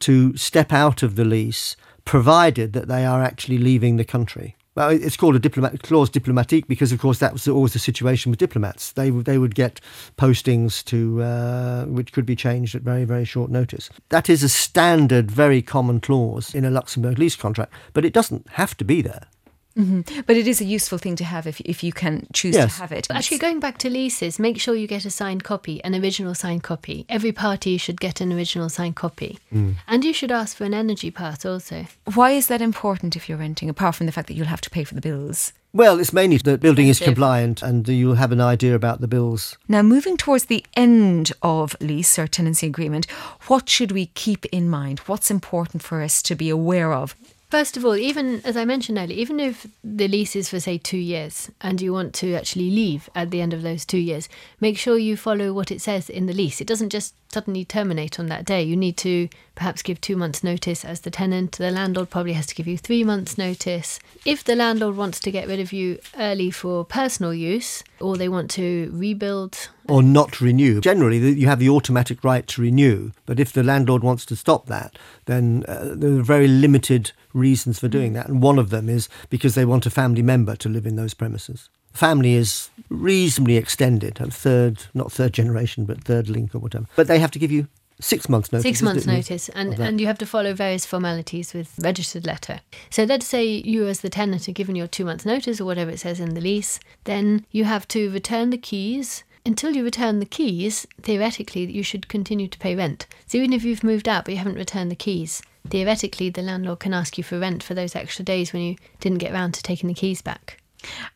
to 0.01 0.37
step 0.37 0.73
out 0.73 1.05
of 1.05 1.15
the 1.15 1.25
lease, 1.25 1.77
provided 2.05 2.73
that 2.73 2.89
they 2.89 3.07
are 3.07 3.23
actually 3.23 3.59
leaving 3.59 3.99
the 3.99 4.05
country. 4.05 4.57
Well, 4.75 4.91
it's 4.91 5.17
called 5.17 5.37
a 5.37 5.39
diplomat 5.39 5.83
clause 5.83 6.11
diplomatique 6.11 6.67
because, 6.67 6.91
of 6.91 6.99
course, 6.99 7.21
that 7.21 7.33
was 7.33 7.47
always 7.47 7.75
the 7.75 7.79
situation 7.79 8.31
with 8.31 8.41
diplomats. 8.41 8.91
They 8.91 9.13
would 9.13 9.25
they 9.25 9.39
would 9.39 9.55
get 9.55 9.81
postings 10.17 10.85
to 10.87 11.23
uh, 11.23 11.85
which 11.85 12.13
could 12.13 12.27
be 12.27 12.35
changed 12.35 12.75
at 12.75 12.83
very 12.83 13.05
very 13.05 13.25
short 13.25 13.51
notice. 13.51 13.89
That 14.09 14.29
is 14.29 14.43
a 14.43 14.49
standard, 14.49 15.31
very 15.31 15.63
common 15.63 16.01
clause 16.01 16.55
in 16.55 16.65
a 16.65 16.71
Luxembourg 16.71 17.19
lease 17.19 17.37
contract, 17.37 17.73
but 17.93 18.05
it 18.05 18.13
doesn't 18.13 18.49
have 18.51 18.77
to 18.79 18.85
be 18.85 19.01
there. 19.01 19.29
Mm-hmm. 19.77 20.21
But 20.27 20.37
it 20.37 20.47
is 20.47 20.61
a 20.61 20.65
useful 20.65 20.99
thing 20.99 21.17
to 21.17 21.25
have 21.25 21.47
if, 21.47 21.61
if 21.63 21.83
you 21.83 21.93
can 21.93 22.27
choose 22.33 22.55
Yes. 22.55 22.75
to 22.77 22.81
have 22.83 22.93
it. 22.93 23.09
Actually, 23.11 23.39
going 23.39 23.61
back 23.61 23.79
to 23.79 23.91
leases, 23.91 24.39
make 24.39 24.61
sure 24.61 24.75
you 24.75 24.87
get 24.87 25.05
a 25.05 25.11
signed 25.11 25.43
copy, 25.43 25.83
an 25.83 25.95
original 25.95 26.35
signed 26.35 26.63
copy. 26.63 27.05
Every 27.09 27.33
party 27.33 27.77
should 27.77 28.01
get 28.01 28.21
an 28.21 28.33
original 28.33 28.69
signed 28.69 28.95
copy. 28.97 29.39
Hmm. 29.51 29.73
And 29.89 30.05
you 30.05 30.13
should 30.13 30.31
ask 30.31 30.57
for 30.57 30.65
an 30.65 30.75
energy 30.75 31.11
pass 31.11 31.45
also. 31.45 31.87
Why 32.15 32.31
is 32.33 32.47
that 32.47 32.61
important 32.63 33.17
if 33.17 33.29
you're 33.29 33.39
renting, 33.39 33.69
apart 33.69 33.97
from 33.97 34.07
the 34.07 34.13
fact 34.13 34.29
that 34.29 34.35
you'll 34.35 34.47
have 34.47 34.61
to 34.61 34.71
pay 34.71 34.85
for 34.85 34.95
the 34.95 35.01
bills? 35.01 35.53
Well, 35.73 35.99
it's 35.99 36.13
mainly 36.13 36.37
the 36.37 36.57
building 36.57 36.87
is 36.87 37.01
compliant, 37.01 37.61
and 37.61 37.89
you'll 37.89 38.15
have 38.15 38.31
an 38.31 38.41
idea 38.41 38.77
about 38.77 39.01
the 39.01 39.09
bills. 39.09 39.59
Now, 39.67 39.83
moving 39.83 40.17
towards 40.17 40.45
the 40.45 40.65
end 40.77 41.33
of 41.43 41.75
lease 41.81 42.17
or 42.17 42.29
tenancy 42.29 42.69
agreement, 42.69 43.11
what 43.49 43.69
should 43.69 43.91
we 43.91 44.07
keep 44.07 44.47
in 44.47 44.71
mind? 44.71 45.01
What's 45.01 45.33
important 45.33 45.83
for 45.83 46.01
us 46.01 46.23
to 46.23 46.37
be 46.37 46.49
aware 46.49 46.93
of? 46.93 47.17
First 47.55 47.77
of 47.77 47.85
all, 47.85 47.95
even 47.95 48.41
as 48.45 48.57
I 48.57 48.65
mentioned 48.65 48.99
earlier, 48.99 49.17
even 49.17 49.39
if 49.39 49.65
the 49.85 50.09
lease 50.09 50.35
is 50.35 50.49
for, 50.49 50.59
say, 50.59 50.77
two 50.77 50.97
years 50.97 51.53
and 51.61 51.81
you 51.81 51.93
want 51.93 52.13
to 52.15 52.35
actually 52.35 52.69
leave 52.69 53.09
at 53.15 53.31
the 53.31 53.41
end 53.41 53.55
of 53.55 53.63
those 53.63 53.85
two 53.85 53.99
years, 53.99 54.29
make 54.59 54.77
sure 54.77 54.99
you 54.99 55.17
follow 55.17 55.53
what 55.53 55.71
it 55.71 55.81
says 55.81 56.11
in 56.11 56.27
the 56.27 56.33
lease. 56.33 56.61
It 56.61 56.67
doesn't 56.67 56.91
just 56.91 57.15
suddenly 57.31 57.65
terminate 57.65 58.19
on 58.19 58.27
that 58.27 58.45
day. 58.45 58.65
You 58.65 58.77
need 58.77 58.97
to 58.99 59.29
perhaps 59.55 59.83
give 59.83 60.01
two 60.01 60.17
months' 60.17 60.43
notice 60.43 60.85
as 60.85 61.03
the 61.03 61.13
tenant. 61.13 61.53
The 61.53 61.71
landlord 61.71 62.11
probably 62.11 62.33
has 62.33 62.47
to 62.47 62.57
give 62.57 62.67
you 62.67 62.77
three 62.77 63.05
months' 63.05 63.39
notice. 63.39 64.01
If 64.25 64.43
the 64.43 64.57
landlord 64.57 64.97
wants 64.97 65.21
to 65.21 65.31
get 65.31 65.47
rid 65.47 65.61
of 65.61 65.73
you 65.73 66.01
early 66.19 66.51
for 66.51 66.85
personal 66.85 67.33
use 67.33 67.85
or 68.01 68.17
they 68.17 68.29
want 68.29 68.51
to 68.53 68.91
rebuild 68.93 69.69
or 69.89 70.03
not 70.03 70.41
renew. 70.41 70.81
Generally, 70.81 71.35
you 71.35 71.47
have 71.47 71.59
the 71.59 71.69
automatic 71.69 72.25
right 72.25 72.47
to 72.49 72.63
renew, 72.63 73.13
but 73.27 73.39
if 73.39 73.53
the 73.53 73.63
landlord 73.63 74.03
wants 74.03 74.25
to 74.27 74.35
stop 74.37 74.67
that, 74.67 74.99
then 75.27 75.65
uh, 75.69 75.91
there 75.95 76.19
are 76.19 76.23
very 76.23 76.49
limited 76.49 77.13
reasons 77.35 77.79
for 77.79 77.89
doing 77.89 78.13
mm. 78.13 78.15
that. 78.15 78.29
And 78.29 78.43
one 78.43 78.59
of 78.59 78.71
them 78.71 78.89
is 78.89 79.09
because 79.29 79.55
they 79.55 79.67
want 79.67 79.85
a 79.85 79.91
family 79.91 80.23
member 80.23 80.57
to 80.57 80.69
live 80.69 80.87
in 80.87 80.97
those 80.97 81.13
premises. 81.13 81.69
Family 81.93 82.35
is 82.35 82.71
reasonably 82.89 83.57
extended, 83.57 84.21
a 84.21 84.31
third, 84.31 84.87
not 84.95 85.13
third 85.13 85.33
generation, 85.33 85.85
but 85.85 86.03
third 86.03 86.29
link 86.29 86.55
or 86.55 86.59
whatever. 86.59 86.87
But 86.97 87.07
they 87.07 87.19
have 87.19 87.31
to 87.33 87.39
give 87.39 87.53
you 87.53 87.69
six 88.01 88.29
months' 88.29 88.53
notice. 88.53 88.65
Six 88.65 88.83
months' 88.83 89.07
notice, 89.07 89.49
and, 89.51 89.75
and 89.75 90.01
you 90.01 90.07
have 90.09 90.19
to 90.19 90.27
follow 90.27 90.53
various 90.55 90.85
formalities 90.85 91.55
with 91.55 91.79
registered 91.79 92.27
letter. 92.27 92.61
So 92.91 93.05
let's 93.05 93.27
say 93.27 93.45
you, 93.45 93.87
as 93.87 94.01
the 94.01 94.11
tenant, 94.11 94.49
are 94.49 94.53
given 94.53 94.75
your 94.75 94.89
two 94.89 95.05
months' 95.05 95.25
notice 95.25 95.61
or 95.61 95.65
whatever 95.65 95.91
it 95.93 96.01
says 96.01 96.19
in 96.19 96.35
the 96.35 96.41
lease. 96.41 96.81
Then 97.05 97.47
you 97.51 97.65
have 97.65 97.87
to 97.89 98.11
return 98.11 98.51
the 98.51 98.59
keys. 98.59 99.25
Until 99.47 99.77
you 99.77 99.85
return 99.85 100.21
the 100.21 100.27
keys, 100.27 100.87
theoretically, 101.03 101.71
you 101.71 101.83
should 101.83 102.09
continue 102.09 102.49
to 102.49 102.59
pay 102.59 102.75
rent. 102.75 103.07
So 103.27 103.37
even 103.39 103.53
if 103.53 103.63
you've 103.63 103.85
moved 103.85 104.09
out 104.09 104.25
but 104.25 104.33
you 104.33 104.39
haven't 104.39 104.55
returned 104.55 104.91
the 104.91 104.97
keys, 104.97 105.43
theoretically, 105.69 106.31
the 106.31 106.43
landlord 106.43 106.81
can 106.81 106.95
ask 106.95 107.17
you 107.19 107.25
for 107.25 107.39
rent 107.39 107.63
for 107.63 107.75
those 107.75 107.97
extra 107.97 108.25
days 108.25 108.53
when 108.53 108.63
you 108.63 108.77
didn't 109.01 109.19
get 109.19 109.33
round 109.33 109.55
to 109.55 109.63
taking 109.63 109.89
the 109.89 109.95
keys 109.95 110.23
back. 110.23 110.61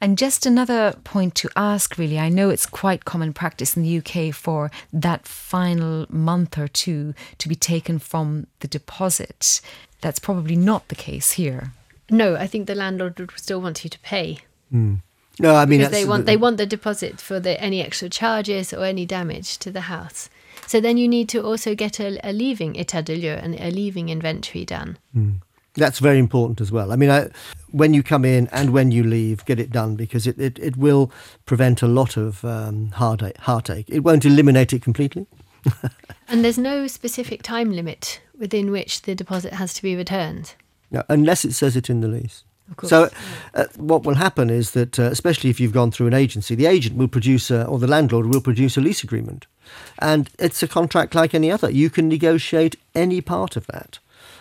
And 0.00 0.16
just 0.16 0.46
another 0.46 0.94
point 1.04 1.34
to 1.36 1.50
ask, 1.54 1.98
really. 1.98 2.18
I 2.18 2.30
know 2.30 2.48
it's 2.48 2.64
quite 2.64 3.04
common 3.04 3.34
practice 3.34 3.76
in 3.76 3.82
the 3.82 3.98
UK 3.98 4.34
for 4.34 4.70
that 4.92 5.26
final 5.26 6.06
month 6.08 6.56
or 6.56 6.68
two 6.68 7.12
to 7.36 7.48
be 7.48 7.54
taken 7.54 7.98
from 7.98 8.46
the 8.60 8.68
deposit. 8.68 9.60
That's 10.00 10.18
probably 10.18 10.56
not 10.56 10.88
the 10.88 10.94
case 10.94 11.32
here. 11.32 11.72
No, 12.10 12.34
I 12.36 12.46
think 12.46 12.66
the 12.66 12.74
landlord 12.74 13.18
would 13.20 13.32
still 13.36 13.60
want 13.60 13.84
you 13.84 13.90
to 13.90 13.98
pay 14.00 14.38
hmm. 14.70 14.94
No, 15.40 15.54
I 15.54 15.66
mean 15.66 15.80
because 15.80 15.92
they 15.92 16.04
want 16.04 16.24
the- 16.24 16.32
they 16.32 16.36
want 16.36 16.56
the 16.56 16.66
deposit 16.66 17.20
for 17.20 17.38
the 17.38 17.60
any 17.62 17.80
extra 17.82 18.08
charges 18.08 18.72
or 18.72 18.84
any 18.84 19.06
damage 19.06 19.58
to 19.58 19.70
the 19.70 19.82
house. 19.82 20.28
So 20.68 20.80
then 20.80 20.98
you 20.98 21.08
need 21.08 21.30
to 21.30 21.42
also 21.42 21.74
get 21.74 21.98
a, 21.98 22.20
a 22.22 22.32
leaving 22.32 22.74
état 22.74 23.02
de 23.02 23.16
lieu 23.16 23.32
and 23.32 23.54
a 23.58 23.70
leaving 23.70 24.10
inventory 24.10 24.66
done. 24.66 24.98
That's 25.74 25.98
very 25.98 26.18
important 26.18 26.60
as 26.60 26.70
well. 26.70 26.92
I 26.92 26.96
mean, 26.96 27.08
I, 27.10 27.30
when 27.70 27.94
you 27.94 28.02
come 28.02 28.24
in 28.24 28.48
and 28.52 28.70
when 28.70 28.90
you 28.90 29.02
leave, 29.02 29.44
get 29.46 29.58
it 29.58 29.70
done 29.70 29.96
because 29.96 30.26
it, 30.26 30.38
it, 30.38 30.58
it 30.58 30.76
will 30.76 31.10
prevent 31.46 31.80
a 31.82 31.86
lot 31.86 32.18
of 32.18 32.44
um, 32.44 32.90
heartache, 32.90 33.38
heartache. 33.38 33.86
It 33.88 34.00
won't 34.00 34.26
eliminate 34.26 34.72
it 34.72 34.82
completely. 34.82 35.26
And 36.30 36.44
there's 36.44 36.58
no 36.58 36.86
specific 36.86 37.42
time 37.42 37.72
limit 37.72 38.20
within 38.38 38.70
which 38.70 39.02
the 39.02 39.14
deposit 39.14 39.54
has 39.54 39.72
to 39.72 39.82
be 39.82 39.96
returned. 39.96 40.54
No, 40.90 41.02
unless 41.08 41.42
it 41.46 41.54
says 41.54 41.74
it 41.74 41.88
in 41.88 42.02
the 42.02 42.08
lease. 42.08 42.44
So, 42.84 43.08
uh, 43.54 43.64
what 43.76 44.04
will 44.04 44.14
happen 44.14 44.50
is 44.50 44.72
that, 44.72 44.98
uh, 44.98 45.04
especially 45.04 45.50
if 45.50 45.58
you've 45.58 45.72
gone 45.72 45.90
through 45.90 46.06
an 46.06 46.14
agency, 46.14 46.54
the 46.54 46.66
agent 46.66 46.96
will 46.96 47.08
produce, 47.08 47.50
a, 47.50 47.64
or 47.66 47.78
the 47.78 47.86
landlord 47.86 48.26
will 48.26 48.40
produce 48.40 48.76
a 48.76 48.80
lease 48.80 49.02
agreement. 49.02 49.46
And 49.98 50.30
it's 50.38 50.62
a 50.62 50.68
contract 50.68 51.14
like 51.14 51.34
any 51.34 51.50
other. 51.50 51.70
You 51.70 51.90
can 51.90 52.08
negotiate 52.08 52.76
any 52.94 53.20
part 53.20 53.56
of 53.56 53.66
that. 53.68 53.98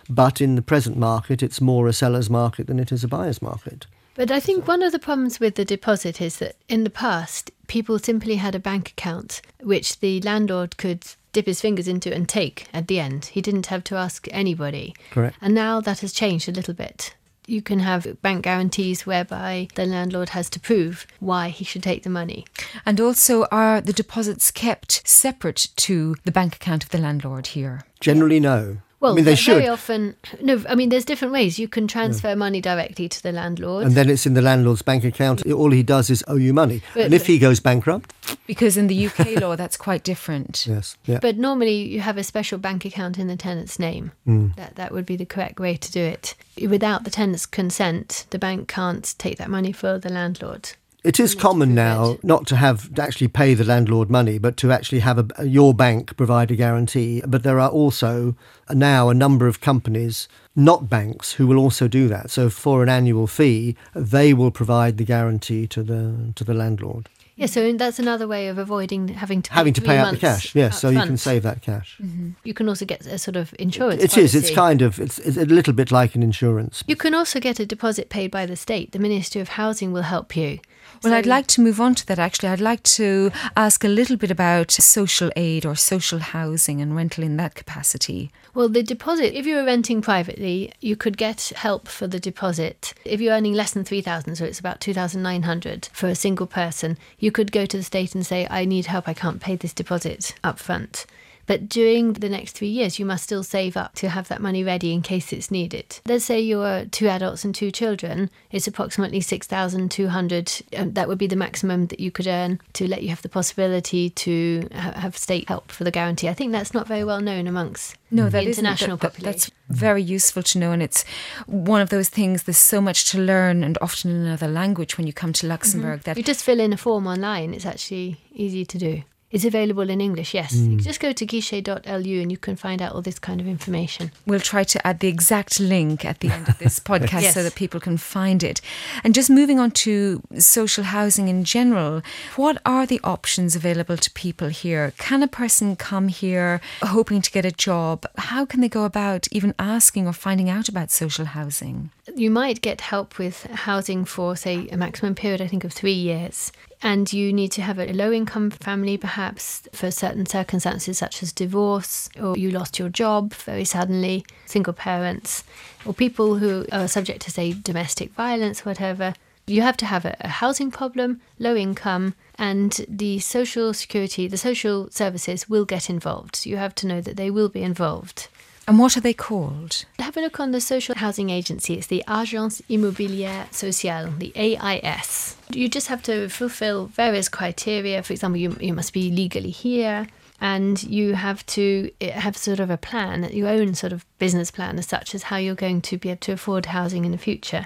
But 0.09 0.39
in 0.41 0.55
the 0.55 0.61
present 0.61 0.97
market, 0.97 1.43
it's 1.43 1.59
more 1.59 1.87
a 1.87 1.93
seller's 1.93 2.29
market 2.29 2.67
than 2.67 2.79
it 2.79 2.91
is 2.91 3.03
a 3.03 3.07
buyer's 3.07 3.41
market. 3.41 3.87
But 4.15 4.31
I 4.31 4.39
think 4.39 4.67
one 4.67 4.81
of 4.81 4.91
the 4.91 4.99
problems 4.99 5.39
with 5.39 5.55
the 5.55 5.65
deposit 5.65 6.21
is 6.21 6.37
that 6.37 6.55
in 6.67 6.83
the 6.83 6.89
past, 6.89 7.51
people 7.67 7.99
simply 7.99 8.37
had 8.37 8.55
a 8.55 8.59
bank 8.59 8.89
account 8.89 9.41
which 9.61 9.99
the 9.99 10.21
landlord 10.21 10.77
could 10.77 11.05
dip 11.33 11.45
his 11.45 11.61
fingers 11.61 11.87
into 11.87 12.11
and 12.11 12.27
take 12.27 12.67
at 12.73 12.87
the 12.87 12.99
end. 12.99 13.25
He 13.25 13.41
didn't 13.41 13.67
have 13.67 13.83
to 13.85 13.95
ask 13.95 14.27
anybody. 14.31 14.95
Correct. 15.11 15.37
And 15.39 15.53
now 15.53 15.79
that 15.81 15.99
has 15.99 16.13
changed 16.13 16.49
a 16.49 16.51
little 16.51 16.73
bit. 16.73 17.13
You 17.49 17.61
can 17.61 17.79
have 17.79 18.21
bank 18.21 18.43
guarantees 18.43 19.05
whereby 19.05 19.69
the 19.75 19.85
landlord 19.85 20.29
has 20.29 20.49
to 20.49 20.59
prove 20.59 21.07
why 21.21 21.47
he 21.47 21.63
should 21.63 21.81
take 21.81 22.03
the 22.03 22.09
money. 22.09 22.45
And 22.85 22.99
also, 22.99 23.45
are 23.45 23.79
the 23.79 23.93
deposits 23.93 24.51
kept 24.51 25.07
separate 25.07 25.69
to 25.77 26.17
the 26.25 26.31
bank 26.31 26.57
account 26.57 26.83
of 26.83 26.89
the 26.89 26.97
landlord 26.97 27.47
here? 27.47 27.83
Generally, 28.01 28.41
no. 28.41 28.77
Well, 28.99 29.11
I 29.11 29.15
mean, 29.15 29.25
they 29.25 29.35
ve- 29.35 29.45
very 29.45 29.61
should. 29.63 29.69
often, 29.69 30.15
no, 30.41 30.63
I 30.67 30.73
mean, 30.73 30.89
there's 30.89 31.05
different 31.05 31.31
ways. 31.31 31.59
You 31.59 31.67
can 31.67 31.87
transfer 31.87 32.35
money 32.35 32.61
directly 32.61 33.07
to 33.07 33.21
the 33.21 33.31
landlord. 33.31 33.85
And 33.85 33.93
then 33.95 34.09
it's 34.09 34.25
in 34.25 34.33
the 34.33 34.41
landlord's 34.41 34.81
bank 34.81 35.03
account. 35.03 35.45
All 35.45 35.69
he 35.69 35.83
does 35.83 36.09
is 36.09 36.23
owe 36.27 36.35
you 36.35 36.51
money. 36.51 36.81
But- 36.95 37.03
and 37.05 37.13
if 37.13 37.27
he 37.27 37.37
goes 37.37 37.59
bankrupt, 37.59 38.11
Because 38.47 38.75
in 38.75 38.87
the 38.87 39.05
UK 39.07 39.35
law, 39.41 39.55
that's 39.55 39.77
quite 39.77 40.03
different. 40.03 40.65
yes, 40.67 40.97
yeah. 41.05 41.19
But 41.21 41.37
normally 41.37 41.75
you 41.83 41.99
have 42.01 42.17
a 42.17 42.23
special 42.23 42.57
bank 42.57 42.85
account 42.85 43.19
in 43.19 43.27
the 43.27 43.35
tenant's 43.37 43.77
name. 43.77 44.13
Mm. 44.27 44.55
That 44.55 44.75
that 44.77 44.91
would 44.91 45.05
be 45.05 45.15
the 45.15 45.25
correct 45.25 45.59
way 45.59 45.75
to 45.77 45.91
do 45.91 46.01
it. 46.01 46.33
Without 46.67 47.03
the 47.03 47.11
tenant's 47.11 47.45
consent, 47.45 48.25
the 48.31 48.39
bank 48.39 48.67
can't 48.67 49.13
take 49.19 49.37
that 49.37 49.49
money 49.49 49.71
for 49.71 49.99
the 49.99 50.09
landlord. 50.09 50.71
It 51.03 51.19
is 51.19 51.35
common 51.35 51.75
now 51.75 52.17
not 52.23 52.47
to 52.47 52.55
have 52.55 52.93
to 52.95 53.01
actually 53.01 53.27
pay 53.27 53.53
the 53.53 53.63
landlord 53.63 54.09
money, 54.09 54.39
but 54.39 54.57
to 54.57 54.71
actually 54.71 54.99
have 54.99 55.19
a, 55.19 55.47
your 55.47 55.73
bank 55.73 56.17
provide 56.17 56.49
a 56.51 56.55
guarantee. 56.55 57.21
But 57.25 57.43
there 57.43 57.59
are 57.59 57.69
also 57.69 58.35
now 58.71 59.09
a 59.09 59.13
number 59.13 59.47
of 59.47 59.61
companies, 59.61 60.27
not 60.55 60.89
banks, 60.89 61.33
who 61.33 61.45
will 61.45 61.59
also 61.59 61.87
do 61.87 62.07
that. 62.07 62.31
So 62.31 62.49
for 62.49 62.81
an 62.81 62.89
annual 62.89 63.27
fee, 63.27 63.75
they 63.95 64.33
will 64.33 64.51
provide 64.51 64.97
the 64.97 65.05
guarantee 65.05 65.67
to 65.67 65.83
the 65.83 66.33
to 66.35 66.43
the 66.43 66.55
landlord, 66.55 67.09
Yeah, 67.35 67.45
so 67.45 67.71
that's 67.73 67.99
another 67.99 68.27
way 68.27 68.47
of 68.47 68.57
avoiding 68.57 69.09
having 69.09 69.43
to 69.43 69.51
pay 69.51 69.55
having 69.55 69.73
to 69.73 69.81
pay 69.81 69.97
out 69.97 70.11
the 70.11 70.17
cash. 70.19 70.55
Yes, 70.55 70.81
so 70.81 70.89
you 70.89 70.99
can 70.99 71.17
save 71.17 71.43
that 71.43 71.61
cash. 71.61 71.97
Mm-hmm. 72.01 72.31
You 72.43 72.55
can 72.55 72.67
also 72.67 72.85
get 72.85 73.05
a 73.05 73.19
sort 73.19 73.35
of 73.35 73.53
insurance. 73.59 74.03
It 74.03 74.17
is. 74.17 74.33
It's 74.33 74.49
kind 74.49 74.81
of. 74.81 74.99
It's, 74.99 75.19
it's 75.19 75.37
a 75.37 75.45
little 75.45 75.73
bit 75.73 75.91
like 75.91 76.15
an 76.15 76.23
insurance. 76.23 76.83
You 76.87 76.95
can 76.95 77.13
also 77.13 77.39
get 77.39 77.59
a 77.59 77.65
deposit 77.65 78.09
paid 78.09 78.31
by 78.31 78.47
the 78.47 78.55
state. 78.55 78.91
The 78.91 78.99
Ministry 78.99 79.39
of 79.39 79.49
Housing 79.49 79.93
will 79.93 80.01
help 80.01 80.35
you. 80.35 80.59
Well, 81.03 81.11
So- 81.13 81.17
I'd 81.17 81.25
like 81.25 81.47
to 81.47 81.61
move 81.61 81.79
on 81.79 81.95
to 81.95 82.05
that 82.07 82.19
actually. 82.19 82.49
I'd 82.49 82.59
like 82.59 82.83
to 82.83 83.31
ask 83.55 83.83
a 83.83 83.87
little 83.87 84.17
bit 84.17 84.31
about 84.31 84.71
social 84.71 85.29
aid 85.35 85.65
or 85.65 85.75
social 85.75 86.19
housing 86.19 86.81
and 86.81 86.95
rental 86.95 87.23
in 87.23 87.37
that 87.37 87.55
capacity. 87.55 88.31
Well, 88.53 88.69
the 88.69 88.81
deposit, 88.81 89.37
if 89.37 89.45
you 89.45 89.55
were 89.55 89.65
renting 89.65 90.01
privately, 90.01 90.71
you 90.81 90.95
could 90.95 91.17
get 91.17 91.51
help 91.55 91.87
for 91.87 92.07
the 92.07 92.19
deposit. 92.19 92.93
If 93.05 93.21
you're 93.21 93.33
earning 93.35 93.53
less 93.53 93.71
than 93.71 93.83
3,000, 93.83 94.35
so 94.35 94.45
it's 94.45 94.59
about 94.59 94.81
2,900 94.81 95.89
for 95.93 96.07
a 96.07 96.15
single 96.15 96.47
person, 96.47 96.97
you 97.19 97.31
could 97.31 97.51
go 97.51 97.65
to 97.67 97.77
the 97.77 97.83
state 97.83 98.15
and 98.15 98.25
say, 98.25 98.47
I 98.49 98.65
need 98.65 98.87
help, 98.87 99.07
I 99.07 99.13
can't 99.13 99.39
pay 99.39 99.55
this 99.55 99.73
deposit 99.73 100.33
up 100.43 100.57
front. 100.57 101.05
But 101.47 101.67
during 101.69 102.13
the 102.13 102.29
next 102.29 102.51
three 102.51 102.67
years, 102.67 102.99
you 102.99 103.05
must 103.05 103.23
still 103.23 103.41
save 103.43 103.75
up 103.75 103.95
to 103.95 104.09
have 104.09 104.27
that 104.27 104.41
money 104.41 104.63
ready 104.63 104.91
in 104.93 105.01
case 105.01 105.33
it's 105.33 105.49
needed. 105.49 105.99
Let's 106.05 106.25
say 106.25 106.39
you're 106.39 106.85
two 106.85 107.07
adults 107.07 107.43
and 107.45 107.55
two 107.55 107.71
children, 107.71 108.29
it's 108.51 108.67
approximately 108.67 109.21
6,200. 109.21 110.61
Um, 110.77 110.93
that 110.93 111.07
would 111.07 111.17
be 111.17 111.27
the 111.27 111.35
maximum 111.35 111.87
that 111.87 111.99
you 111.99 112.11
could 112.11 112.27
earn 112.27 112.59
to 112.73 112.87
let 112.87 113.01
you 113.03 113.09
have 113.09 113.21
the 113.21 113.29
possibility 113.29 114.09
to 114.11 114.67
ha- 114.73 114.91
have 114.99 115.17
state 115.17 115.47
help 115.47 115.71
for 115.71 115.83
the 115.83 115.91
guarantee. 115.91 116.29
I 116.29 116.33
think 116.33 116.51
that's 116.51 116.73
not 116.73 116.87
very 116.87 117.03
well 117.03 117.21
known 117.21 117.47
amongst 117.47 117.95
No, 118.11 118.25
the 118.25 118.31
that 118.31 118.43
international 118.45 118.97
that- 118.97 119.13
population. 119.13 119.31
That's 119.31 119.51
very 119.69 120.01
useful 120.03 120.43
to 120.43 120.59
know, 120.59 120.71
and 120.71 120.81
it's 120.83 121.03
one 121.45 121.81
of 121.81 121.89
those 121.89 122.09
things. 122.09 122.43
There's 122.43 122.57
so 122.57 122.79
much 122.81 123.05
to 123.11 123.17
learn, 123.19 123.63
and 123.63 123.77
often 123.81 124.11
in 124.11 124.17
another 124.17 124.47
language 124.47 124.97
when 124.97 125.07
you 125.07 125.13
come 125.13 125.33
to 125.33 125.47
Luxembourg. 125.47 126.01
That 126.03 126.17
You 126.17 126.23
just 126.23 126.43
fill 126.43 126.59
in 126.59 126.73
a 126.73 126.77
form 126.77 127.07
online. 127.07 127.53
It's 127.53 127.65
actually 127.65 128.17
easy 128.33 128.65
to 128.65 128.77
do. 128.77 129.03
It's 129.29 129.43
available 129.43 129.89
in 129.89 129.99
English, 129.99 130.33
yes. 130.33 130.53
Hmm. 130.53 130.71
You 130.71 130.77
just 130.77 131.01
go 131.01 131.11
to 131.11 131.25
guichet.lu 131.25 132.21
and 132.21 132.31
you 132.31 132.37
can 132.37 132.55
find 132.55 132.81
out 132.81 132.93
all 132.93 133.01
this 133.01 133.19
kind 133.19 133.41
of 133.41 133.47
information. 133.47 134.11
we'll 134.25 134.39
try 134.39 134.63
to 134.63 134.87
add 134.87 134.99
the 135.01 135.09
exact 135.09 135.59
link 135.59 136.05
at 136.05 136.21
the 136.21 136.29
end 136.29 136.47
of 136.47 136.57
this 136.59 136.79
podcast 136.91 137.33
so 137.33 137.43
that 137.43 137.55
people 137.55 137.79
can 137.81 137.97
find 137.97 138.41
it. 138.41 138.61
And 139.03 139.13
just 139.13 139.29
moving 139.29 139.59
on 139.59 139.71
to 139.71 140.21
social 140.39 140.85
housing 140.85 141.27
in 141.27 141.43
general, 141.43 142.01
what 142.37 142.61
are 142.65 142.85
the 142.85 143.01
options 143.03 143.53
available 143.55 143.97
to 143.97 144.09
people 144.11 144.47
here? 144.47 144.93
Can 144.97 145.21
a 145.21 145.27
person 145.27 145.75
come 145.75 146.07
here 146.07 146.61
hoping 146.81 147.21
to 147.21 147.29
get 147.31 147.45
a 147.45 147.51
job? 147.51 148.05
How 148.17 148.45
can 148.45 148.61
they 148.61 148.69
go 148.69 148.85
about 148.85 149.27
even 149.31 149.53
asking 149.59 150.07
or 150.07 150.13
finding 150.13 150.49
out 150.49 150.69
about 150.69 150.89
social 150.89 151.25
housing? 151.25 151.89
You 152.15 152.31
might 152.31 152.61
get 152.61 152.79
help 152.79 153.17
with 153.17 153.43
housing 153.43 154.05
for, 154.05 154.37
say, 154.37 154.69
a 154.69 154.77
maximum 154.77 155.15
period, 155.15 155.41
I 155.41 155.47
think, 155.47 155.65
of 155.65 155.73
three 155.73 155.91
years. 155.91 156.53
And 156.81 157.11
you 157.11 157.33
need 157.33 157.51
to 157.53 157.61
have 157.63 157.79
a 157.79 157.91
low 157.91 158.11
income 158.11 158.51
family, 158.51 158.97
perhaps 158.97 159.67
for 159.73 159.89
certain 159.89 160.25
circumstances 160.27 160.97
such 160.97 161.23
as 161.23 161.33
divorce, 161.33 162.09
or 162.21 162.37
you 162.37 162.51
lost 162.51 162.77
your 162.77 162.89
job 162.89 163.33
very 163.33 163.65
suddenly, 163.65 164.25
single 164.45 164.73
parents, 164.73 165.43
or 165.85 165.93
people 165.93 166.37
who 166.37 166.65
are 166.71 166.87
subject 166.87 167.21
to, 167.23 167.31
say, 167.31 167.53
domestic 167.53 168.11
violence, 168.13 168.63
whatever. 168.63 169.15
You 169.47 169.61
have 169.61 169.77
to 169.77 169.85
have 169.85 170.05
a, 170.05 170.15
a 170.21 170.27
housing 170.27 170.71
problem, 170.71 171.21
low 171.39 171.55
income, 171.55 172.13
and 172.37 172.85
the 172.87 173.19
social 173.19 173.73
security, 173.73 174.27
the 174.27 174.37
social 174.37 174.91
services 174.91 175.49
will 175.49 175.65
get 175.65 175.89
involved. 175.89 176.45
You 176.45 176.57
have 176.57 176.75
to 176.75 176.87
know 176.87 177.01
that 177.01 177.17
they 177.17 177.31
will 177.31 177.49
be 177.49 177.63
involved. 177.63 178.27
And 178.67 178.79
what 178.79 178.97
are 178.97 179.01
they 179.01 179.13
called? 179.13 179.85
Have 179.97 180.17
a 180.17 180.21
look 180.21 180.41
on 180.41 180.51
the 180.51 180.59
social 180.59 180.95
housing 180.95 181.29
agency. 181.29 181.75
It's 181.75 181.87
the 181.87 182.03
Agence 182.05 182.61
Immobilière 182.69 183.51
Sociale, 183.53 184.11
the 184.17 184.33
AIS. 184.35 185.37
You 185.53 185.69
just 185.69 185.87
have 185.87 186.03
to 186.03 186.27
fulfill 186.27 186.87
various 186.87 187.29
criteria. 187.29 188.03
For 188.03 188.11
example, 188.11 188.37
you, 188.37 188.57
you 188.59 188.73
must 188.73 188.91
be 188.91 189.09
legally 189.09 189.51
here 189.51 190.07
and 190.41 190.83
you 190.83 191.13
have 191.13 191.45
to 191.45 191.89
eh, 192.01 192.11
have 192.11 192.35
sort 192.35 192.59
of 192.59 192.69
a 192.69 192.77
plan, 192.77 193.23
your 193.31 193.47
own 193.47 193.73
sort 193.73 193.93
of 193.93 194.05
business 194.19 194.51
plan 194.51 194.77
as 194.77 194.85
such 194.85 195.15
as 195.15 195.23
how 195.23 195.37
you're 195.37 195.55
going 195.55 195.81
to 195.83 195.97
be 195.97 196.09
able 196.09 196.19
to 196.19 196.33
afford 196.33 196.67
housing 196.67 197.05
in 197.05 197.11
the 197.13 197.17
future. 197.17 197.65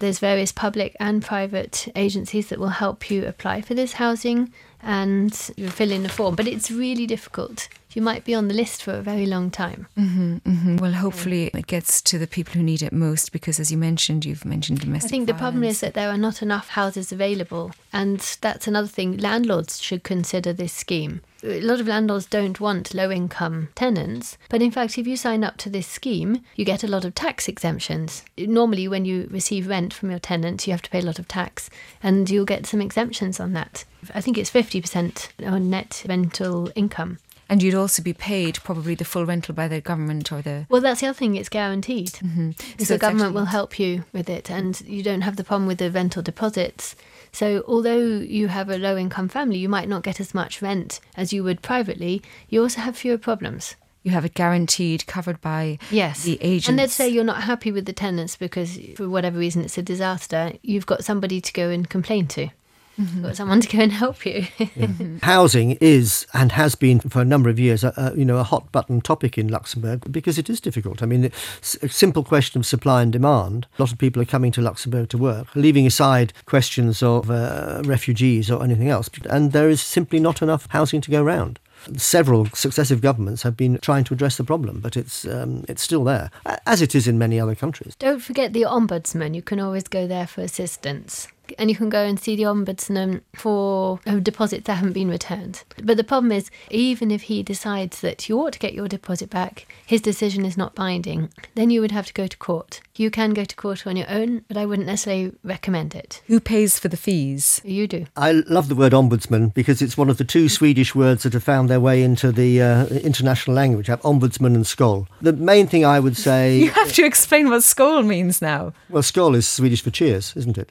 There's 0.00 0.18
various 0.18 0.50
public 0.50 0.96
and 0.98 1.22
private 1.22 1.86
agencies 1.94 2.48
that 2.48 2.58
will 2.58 2.70
help 2.70 3.12
you 3.12 3.24
apply 3.24 3.60
for 3.60 3.74
this 3.74 3.92
housing 3.92 4.52
and 4.82 5.50
you 5.56 5.68
fill 5.68 5.90
in 5.92 6.02
the 6.02 6.08
form. 6.08 6.34
But 6.34 6.46
it's 6.48 6.70
really 6.70 7.06
difficult. 7.06 7.68
You 7.94 8.00
might 8.00 8.24
be 8.24 8.34
on 8.34 8.48
the 8.48 8.54
list 8.54 8.82
for 8.82 8.94
a 8.94 9.02
very 9.02 9.26
long 9.26 9.50
time. 9.50 9.86
Mhm. 9.98 10.80
Well, 10.80 10.92
hopefully 10.94 11.50
it 11.52 11.66
gets 11.66 12.00
to 12.02 12.18
the 12.18 12.26
people 12.26 12.54
who 12.54 12.62
need 12.62 12.80
it 12.82 12.92
most 12.92 13.32
because, 13.32 13.60
as 13.60 13.70
you 13.70 13.76
mentioned, 13.76 14.24
you've 14.24 14.46
mentioned 14.46 14.80
domestic. 14.80 15.08
I 15.08 15.10
think 15.10 15.26
the 15.26 15.34
problem 15.34 15.62
is 15.62 15.80
that 15.80 15.92
there 15.92 16.08
are 16.08 16.16
not 16.16 16.40
enough 16.40 16.68
houses 16.68 17.12
available, 17.12 17.72
and 17.92 18.18
that's 18.40 18.66
another 18.66 18.88
thing. 18.88 19.18
Landlords 19.18 19.82
should 19.82 20.04
consider 20.04 20.54
this 20.54 20.72
scheme. 20.72 21.20
A 21.44 21.60
lot 21.60 21.80
of 21.80 21.88
landlords 21.88 22.24
don't 22.24 22.60
want 22.60 22.94
low 22.94 23.10
income 23.10 23.68
tenants, 23.74 24.38
but 24.48 24.62
in 24.62 24.70
fact, 24.70 24.96
if 24.96 25.06
you 25.06 25.16
sign 25.16 25.44
up 25.44 25.56
to 25.58 25.68
this 25.68 25.88
scheme, 25.88 26.40
you 26.56 26.64
get 26.64 26.84
a 26.84 26.88
lot 26.88 27.04
of 27.04 27.14
tax 27.14 27.46
exemptions. 27.46 28.22
Normally, 28.38 28.88
when 28.88 29.04
you 29.04 29.28
receive 29.30 29.66
rent 29.66 29.92
from 29.92 30.08
your 30.08 30.20
tenants, 30.20 30.66
you 30.66 30.72
have 30.72 30.82
to 30.82 30.90
pay 30.90 31.00
a 31.00 31.04
lot 31.04 31.18
of 31.18 31.28
tax, 31.28 31.68
and 32.02 32.30
you'll 32.30 32.46
get 32.46 32.64
some 32.64 32.80
exemptions 32.80 33.38
on 33.38 33.52
that. 33.52 33.84
I 34.14 34.20
think 34.20 34.38
it's 34.38 34.50
50% 34.50 35.28
on 35.46 35.70
net 35.70 36.04
rental 36.08 36.70
income. 36.74 37.18
And 37.48 37.62
you'd 37.62 37.74
also 37.74 38.02
be 38.02 38.14
paid 38.14 38.58
probably 38.64 38.94
the 38.94 39.04
full 39.04 39.26
rental 39.26 39.54
by 39.54 39.68
the 39.68 39.80
government 39.82 40.32
or 40.32 40.40
the. 40.40 40.64
Well, 40.70 40.80
that's 40.80 41.00
the 41.02 41.08
other 41.08 41.18
thing, 41.18 41.34
it's 41.36 41.50
guaranteed. 41.50 42.08
Mm-hmm. 42.12 42.52
So 42.78 42.84
So 42.84 42.94
the 42.94 42.98
government 42.98 43.26
actually- 43.26 43.34
will 43.40 43.44
help 43.46 43.78
you 43.78 44.04
with 44.12 44.30
it, 44.30 44.50
and 44.50 44.80
you 44.86 45.02
don't 45.02 45.20
have 45.20 45.36
the 45.36 45.44
problem 45.44 45.66
with 45.66 45.76
the 45.78 45.90
rental 45.90 46.22
deposits. 46.22 46.96
So, 47.30 47.62
although 47.66 47.98
you 47.98 48.48
have 48.48 48.68
a 48.70 48.78
low 48.78 48.96
income 48.96 49.28
family, 49.28 49.58
you 49.58 49.68
might 49.68 49.88
not 49.88 50.02
get 50.02 50.20
as 50.20 50.34
much 50.34 50.60
rent 50.62 51.00
as 51.16 51.32
you 51.32 51.42
would 51.44 51.60
privately. 51.62 52.22
You 52.48 52.62
also 52.62 52.80
have 52.80 52.96
fewer 52.96 53.18
problems. 53.18 53.74
You 54.02 54.10
have 54.12 54.24
it 54.24 54.34
guaranteed, 54.34 55.06
covered 55.06 55.40
by 55.40 55.78
Yes. 55.90 56.24
the 56.24 56.38
agents. 56.42 56.68
And 56.68 56.76
let's 56.78 56.92
say 56.94 57.08
you're 57.08 57.22
not 57.24 57.42
happy 57.44 57.70
with 57.70 57.84
the 57.86 57.92
tenants 57.92 58.36
because, 58.36 58.78
for 58.96 59.08
whatever 59.08 59.38
reason, 59.38 59.62
it's 59.62 59.78
a 59.78 59.82
disaster. 59.82 60.52
You've 60.62 60.86
got 60.86 61.04
somebody 61.04 61.40
to 61.40 61.52
go 61.52 61.68
and 61.70 61.88
complain 61.88 62.26
to. 62.28 62.48
You've 62.98 63.22
got 63.22 63.36
someone 63.36 63.60
to 63.60 63.68
go 63.68 63.82
and 63.82 63.92
help 63.92 64.26
you. 64.26 64.46
Housing 65.22 65.72
is 65.80 66.26
and 66.34 66.52
has 66.52 66.74
been 66.74 67.00
for 67.00 67.22
a 67.22 67.24
number 67.24 67.48
of 67.48 67.58
years, 67.58 67.84
a, 67.84 67.92
a, 67.96 68.16
you 68.16 68.24
know, 68.24 68.38
a 68.38 68.42
hot 68.44 68.70
button 68.70 69.00
topic 69.00 69.38
in 69.38 69.48
Luxembourg 69.48 70.10
because 70.12 70.38
it 70.38 70.50
is 70.50 70.60
difficult. 70.60 71.02
I 71.02 71.06
mean, 71.06 71.24
it's 71.24 71.76
a 71.76 71.88
simple 71.88 72.22
question 72.22 72.60
of 72.60 72.66
supply 72.66 73.02
and 73.02 73.12
demand. 73.12 73.66
A 73.78 73.82
lot 73.82 73.92
of 73.92 73.98
people 73.98 74.20
are 74.20 74.26
coming 74.26 74.52
to 74.52 74.60
Luxembourg 74.60 75.08
to 75.10 75.18
work, 75.18 75.48
leaving 75.54 75.86
aside 75.86 76.32
questions 76.46 77.02
of 77.02 77.30
uh, 77.30 77.82
refugees 77.84 78.50
or 78.50 78.62
anything 78.62 78.88
else, 78.88 79.08
and 79.30 79.52
there 79.52 79.70
is 79.70 79.80
simply 79.80 80.20
not 80.20 80.42
enough 80.42 80.66
housing 80.70 81.00
to 81.00 81.10
go 81.10 81.22
round. 81.22 81.58
Several 81.96 82.46
successive 82.46 83.00
governments 83.00 83.42
have 83.42 83.56
been 83.56 83.78
trying 83.78 84.04
to 84.04 84.14
address 84.14 84.36
the 84.36 84.44
problem, 84.44 84.80
but 84.80 84.96
it's 84.96 85.26
um, 85.26 85.64
it's 85.68 85.82
still 85.82 86.04
there, 86.04 86.30
as 86.64 86.80
it 86.80 86.94
is 86.94 87.08
in 87.08 87.18
many 87.18 87.40
other 87.40 87.56
countries. 87.56 87.96
Don't 87.96 88.20
forget 88.20 88.52
the 88.52 88.62
ombudsman. 88.62 89.34
You 89.34 89.42
can 89.42 89.58
always 89.58 89.84
go 89.84 90.06
there 90.06 90.28
for 90.28 90.42
assistance. 90.42 91.26
And 91.58 91.70
you 91.70 91.76
can 91.76 91.88
go 91.88 92.02
and 92.04 92.18
see 92.18 92.36
the 92.36 92.44
ombudsman 92.44 93.20
for 93.34 94.00
uh, 94.06 94.16
deposits 94.16 94.66
that 94.66 94.74
haven't 94.74 94.92
been 94.92 95.08
returned. 95.08 95.62
But 95.82 95.96
the 95.96 96.04
problem 96.04 96.32
is, 96.32 96.50
even 96.70 97.10
if 97.10 97.22
he 97.22 97.42
decides 97.42 98.00
that 98.00 98.28
you 98.28 98.38
ought 98.40 98.52
to 98.54 98.58
get 98.58 98.74
your 98.74 98.88
deposit 98.88 99.30
back, 99.30 99.66
his 99.86 100.00
decision 100.00 100.44
is 100.44 100.56
not 100.56 100.74
binding, 100.74 101.30
then 101.54 101.70
you 101.70 101.80
would 101.80 101.90
have 101.92 102.06
to 102.06 102.12
go 102.14 102.26
to 102.26 102.36
court. 102.36 102.80
You 102.96 103.10
can 103.10 103.32
go 103.34 103.44
to 103.44 103.56
court 103.56 103.86
on 103.86 103.96
your 103.96 104.10
own, 104.10 104.44
but 104.48 104.56
I 104.56 104.66
wouldn't 104.66 104.86
necessarily 104.86 105.32
recommend 105.42 105.94
it. 105.94 106.20
Who 106.26 106.40
pays 106.40 106.78
for 106.78 106.88
the 106.88 106.96
fees? 106.96 107.60
You 107.64 107.86
do. 107.86 108.06
I 108.16 108.32
love 108.32 108.68
the 108.68 108.74
word 108.74 108.92
ombudsman 108.92 109.54
because 109.54 109.80
it's 109.80 109.96
one 109.96 110.10
of 110.10 110.18
the 110.18 110.24
two 110.24 110.48
Swedish 110.48 110.94
words 110.94 111.22
that 111.22 111.32
have 111.32 111.42
found 111.42 111.70
their 111.70 111.80
way 111.80 112.02
into 112.02 112.32
the 112.32 112.60
uh, 112.60 112.86
international 112.86 113.56
language. 113.56 113.88
I 113.88 113.92
Have 113.92 114.02
ombudsman 114.02 114.54
and 114.54 114.64
skol. 114.64 115.06
The 115.20 115.32
main 115.32 115.66
thing 115.66 115.84
I 115.84 116.00
would 116.00 116.16
say. 116.28 116.58
You 116.58 116.70
have 116.70 116.92
to 116.94 117.04
explain 117.04 117.48
what 117.48 117.62
skol 117.62 118.06
means 118.06 118.42
now. 118.42 118.72
well, 118.90 119.02
skol 119.02 119.34
is 119.34 119.48
Swedish 119.48 119.82
for 119.82 119.90
cheers, 119.90 120.34
isn't 120.36 120.58
it? 120.58 120.70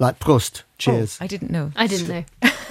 Like 0.00 0.18
Prost, 0.18 0.62
cheers. 0.78 1.18
Oh, 1.20 1.24
I 1.24 1.26
didn't 1.26 1.50
know. 1.50 1.72
I 1.76 1.86
didn't 1.86 2.08
know. 2.08 2.24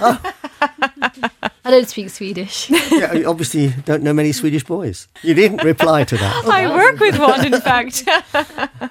I 1.64 1.70
don't 1.70 1.88
speak 1.88 2.10
Swedish. 2.10 2.68
yeah, 2.68 3.12
you 3.12 3.28
obviously 3.28 3.68
don't 3.84 4.02
know 4.02 4.12
many 4.12 4.32
Swedish 4.32 4.64
boys. 4.64 5.06
You 5.22 5.34
didn't 5.34 5.62
reply 5.62 6.02
to 6.02 6.16
that. 6.16 6.46
I 6.46 6.66
work 6.74 6.98
with 6.98 7.18
one, 7.18 7.46
in 7.46 7.60
fact. 7.60 8.08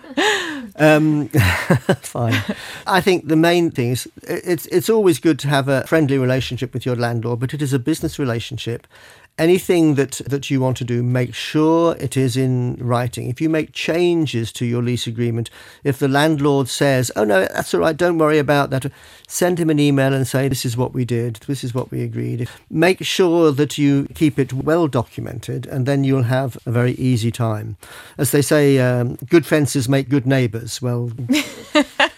Um, 0.75 1.27
fine. 1.27 2.41
I 2.87 3.01
think 3.01 3.27
the 3.27 3.35
main 3.35 3.69
thing 3.71 3.91
is 3.91 4.07
it's 4.23 4.65
it's 4.67 4.89
always 4.89 5.19
good 5.19 5.37
to 5.39 5.49
have 5.49 5.67
a 5.67 5.85
friendly 5.87 6.17
relationship 6.17 6.73
with 6.73 6.85
your 6.85 6.95
landlord, 6.95 7.39
but 7.41 7.53
it 7.53 7.61
is 7.61 7.73
a 7.73 7.79
business 7.79 8.17
relationship. 8.17 8.87
Anything 9.37 9.95
that, 9.95 10.21
that 10.27 10.49
you 10.49 10.59
want 10.59 10.75
to 10.77 10.83
do, 10.83 11.01
make 11.01 11.33
sure 11.33 11.95
it 11.95 12.17
is 12.17 12.35
in 12.35 12.75
writing. 12.75 13.29
If 13.29 13.39
you 13.39 13.47
make 13.47 13.71
changes 13.71 14.51
to 14.53 14.65
your 14.65 14.83
lease 14.83 15.07
agreement, 15.07 15.49
if 15.83 15.97
the 15.97 16.09
landlord 16.09 16.67
says, 16.67 17.09
"Oh 17.15 17.23
no, 17.23 17.41
that's 17.41 17.73
all 17.73 17.79
right, 17.79 17.95
don't 17.95 18.17
worry 18.17 18.37
about 18.37 18.69
that," 18.71 18.91
send 19.27 19.57
him 19.57 19.69
an 19.69 19.79
email 19.79 20.13
and 20.13 20.27
say, 20.27 20.49
"This 20.49 20.65
is 20.65 20.75
what 20.75 20.93
we 20.93 21.05
did. 21.05 21.35
This 21.47 21.63
is 21.63 21.73
what 21.73 21.89
we 21.89 22.01
agreed." 22.01 22.49
Make 22.69 23.03
sure 23.03 23.53
that 23.53 23.77
you 23.77 24.07
keep 24.13 24.37
it 24.37 24.51
well 24.51 24.89
documented, 24.89 25.65
and 25.67 25.85
then 25.85 26.03
you'll 26.03 26.23
have 26.23 26.57
a 26.65 26.71
very 26.71 26.93
easy 26.93 27.31
time. 27.31 27.77
As 28.17 28.31
they 28.31 28.41
say, 28.41 28.77
um, 28.79 29.17
good 29.29 29.45
fences 29.45 29.87
make 29.87 30.09
good 30.09 30.27
neighbours. 30.27 30.81
Well, 30.81 31.11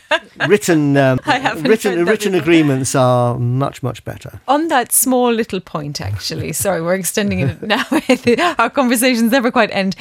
written 0.47 0.97
um, 0.97 1.19
written 1.57 2.05
written 2.05 2.35
agreements 2.35 2.95
are 2.95 3.37
much 3.37 3.83
much 3.83 4.03
better. 4.03 4.41
On 4.47 4.67
that 4.67 4.91
small 4.91 5.31
little 5.31 5.59
point, 5.59 6.01
actually, 6.01 6.51
sorry, 6.65 6.81
we're 6.81 6.95
extending 6.95 7.39
it 7.39 7.61
now. 7.61 7.85
Our 8.57 8.69
conversations 8.69 9.31
never 9.31 9.51
quite 9.51 9.71
end. 9.71 9.95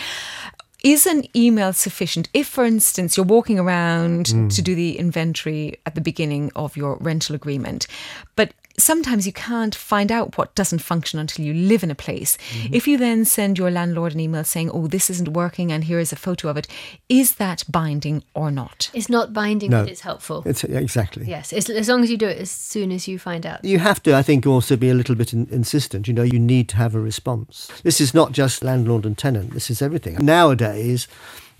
is 0.83 1.07
an 1.07 1.25
email 1.37 1.73
sufficient 1.75 2.29
if, 2.33 2.49
for 2.49 2.65
instance, 2.65 3.17
you're 3.17 3.27
walking 3.27 3.59
around 3.59 4.27
to 4.51 4.63
do 4.63 4.75
the 4.75 4.99
inventory 4.99 5.79
at 5.85 5.95
the 5.95 6.01
beginning 6.01 6.51
of 6.57 6.77
your 6.77 6.97
rental 7.01 7.35
agreement, 7.35 7.87
but 8.35 8.55
sometimes 8.79 9.27
you 9.27 9.33
can't 9.33 9.75
find 9.75 10.11
out 10.11 10.37
what 10.39 10.55
doesn't 10.55 10.81
function 10.81 11.19
until 11.19 11.45
you 11.45 11.55
live 11.55 11.83
in 11.83 11.91
a 11.91 11.95
place. 11.95 12.37
Mm-hmm. 12.53 12.75
If 12.75 12.89
you 12.89 12.99
then 12.99 13.25
send 13.25 13.59
your 13.59 13.71
landlord 13.71 14.15
an 14.15 14.21
email 14.21 14.45
saying, 14.45 14.71
oh, 14.73 14.87
this 14.87 15.11
isn't 15.11 15.29
working 15.33 15.71
and 15.71 15.85
here 15.85 15.99
is 15.99 16.13
a 16.13 16.17
photo 16.17 16.49
of 16.49 16.57
it, 16.57 16.67
is 17.09 17.37
that 17.37 17.65
binding 17.69 18.23
or 18.35 18.51
not? 18.51 18.91
It's 18.95 19.09
not 19.09 19.33
binding, 19.33 19.71
No. 19.71 19.83
but 19.83 19.91
it's 19.91 20.01
helpful. 20.01 20.43
It's, 20.47 20.65
exactly. 20.65 21.27
yes, 21.27 21.53
as, 21.53 21.69
as 21.69 21.89
long 21.89 22.03
as 22.03 22.11
you 22.11 22.17
do 22.17 22.27
it 22.27 22.39
as 22.39 22.51
soon 22.51 22.93
as 22.93 23.07
you 23.07 23.19
find 23.19 23.45
out. 23.47 23.65
You 23.65 23.79
have 23.79 24.03
to, 24.05 24.15
I 24.15 24.23
think, 24.23 24.47
also 24.47 24.77
be 24.77 24.91
a 24.91 24.95
little 24.95 25.15
bit 25.15 25.33
in, 25.33 25.49
insistent. 25.51 26.09
You 26.09 26.15
know, 26.15 26.23
you 26.23 26.39
need 26.39 26.69
to 26.71 26.77
have 26.77 26.95
a 26.95 27.01
response. 27.01 27.71
This 27.83 28.01
is 28.01 28.15
not 28.15 28.33
just 28.33 28.63
landlord 28.65 29.05
and 29.05 29.17
tenant, 29.17 29.53
this 29.53 29.71
is 29.71 29.83
everything. 29.83 30.17
Nowadays, 30.25 31.09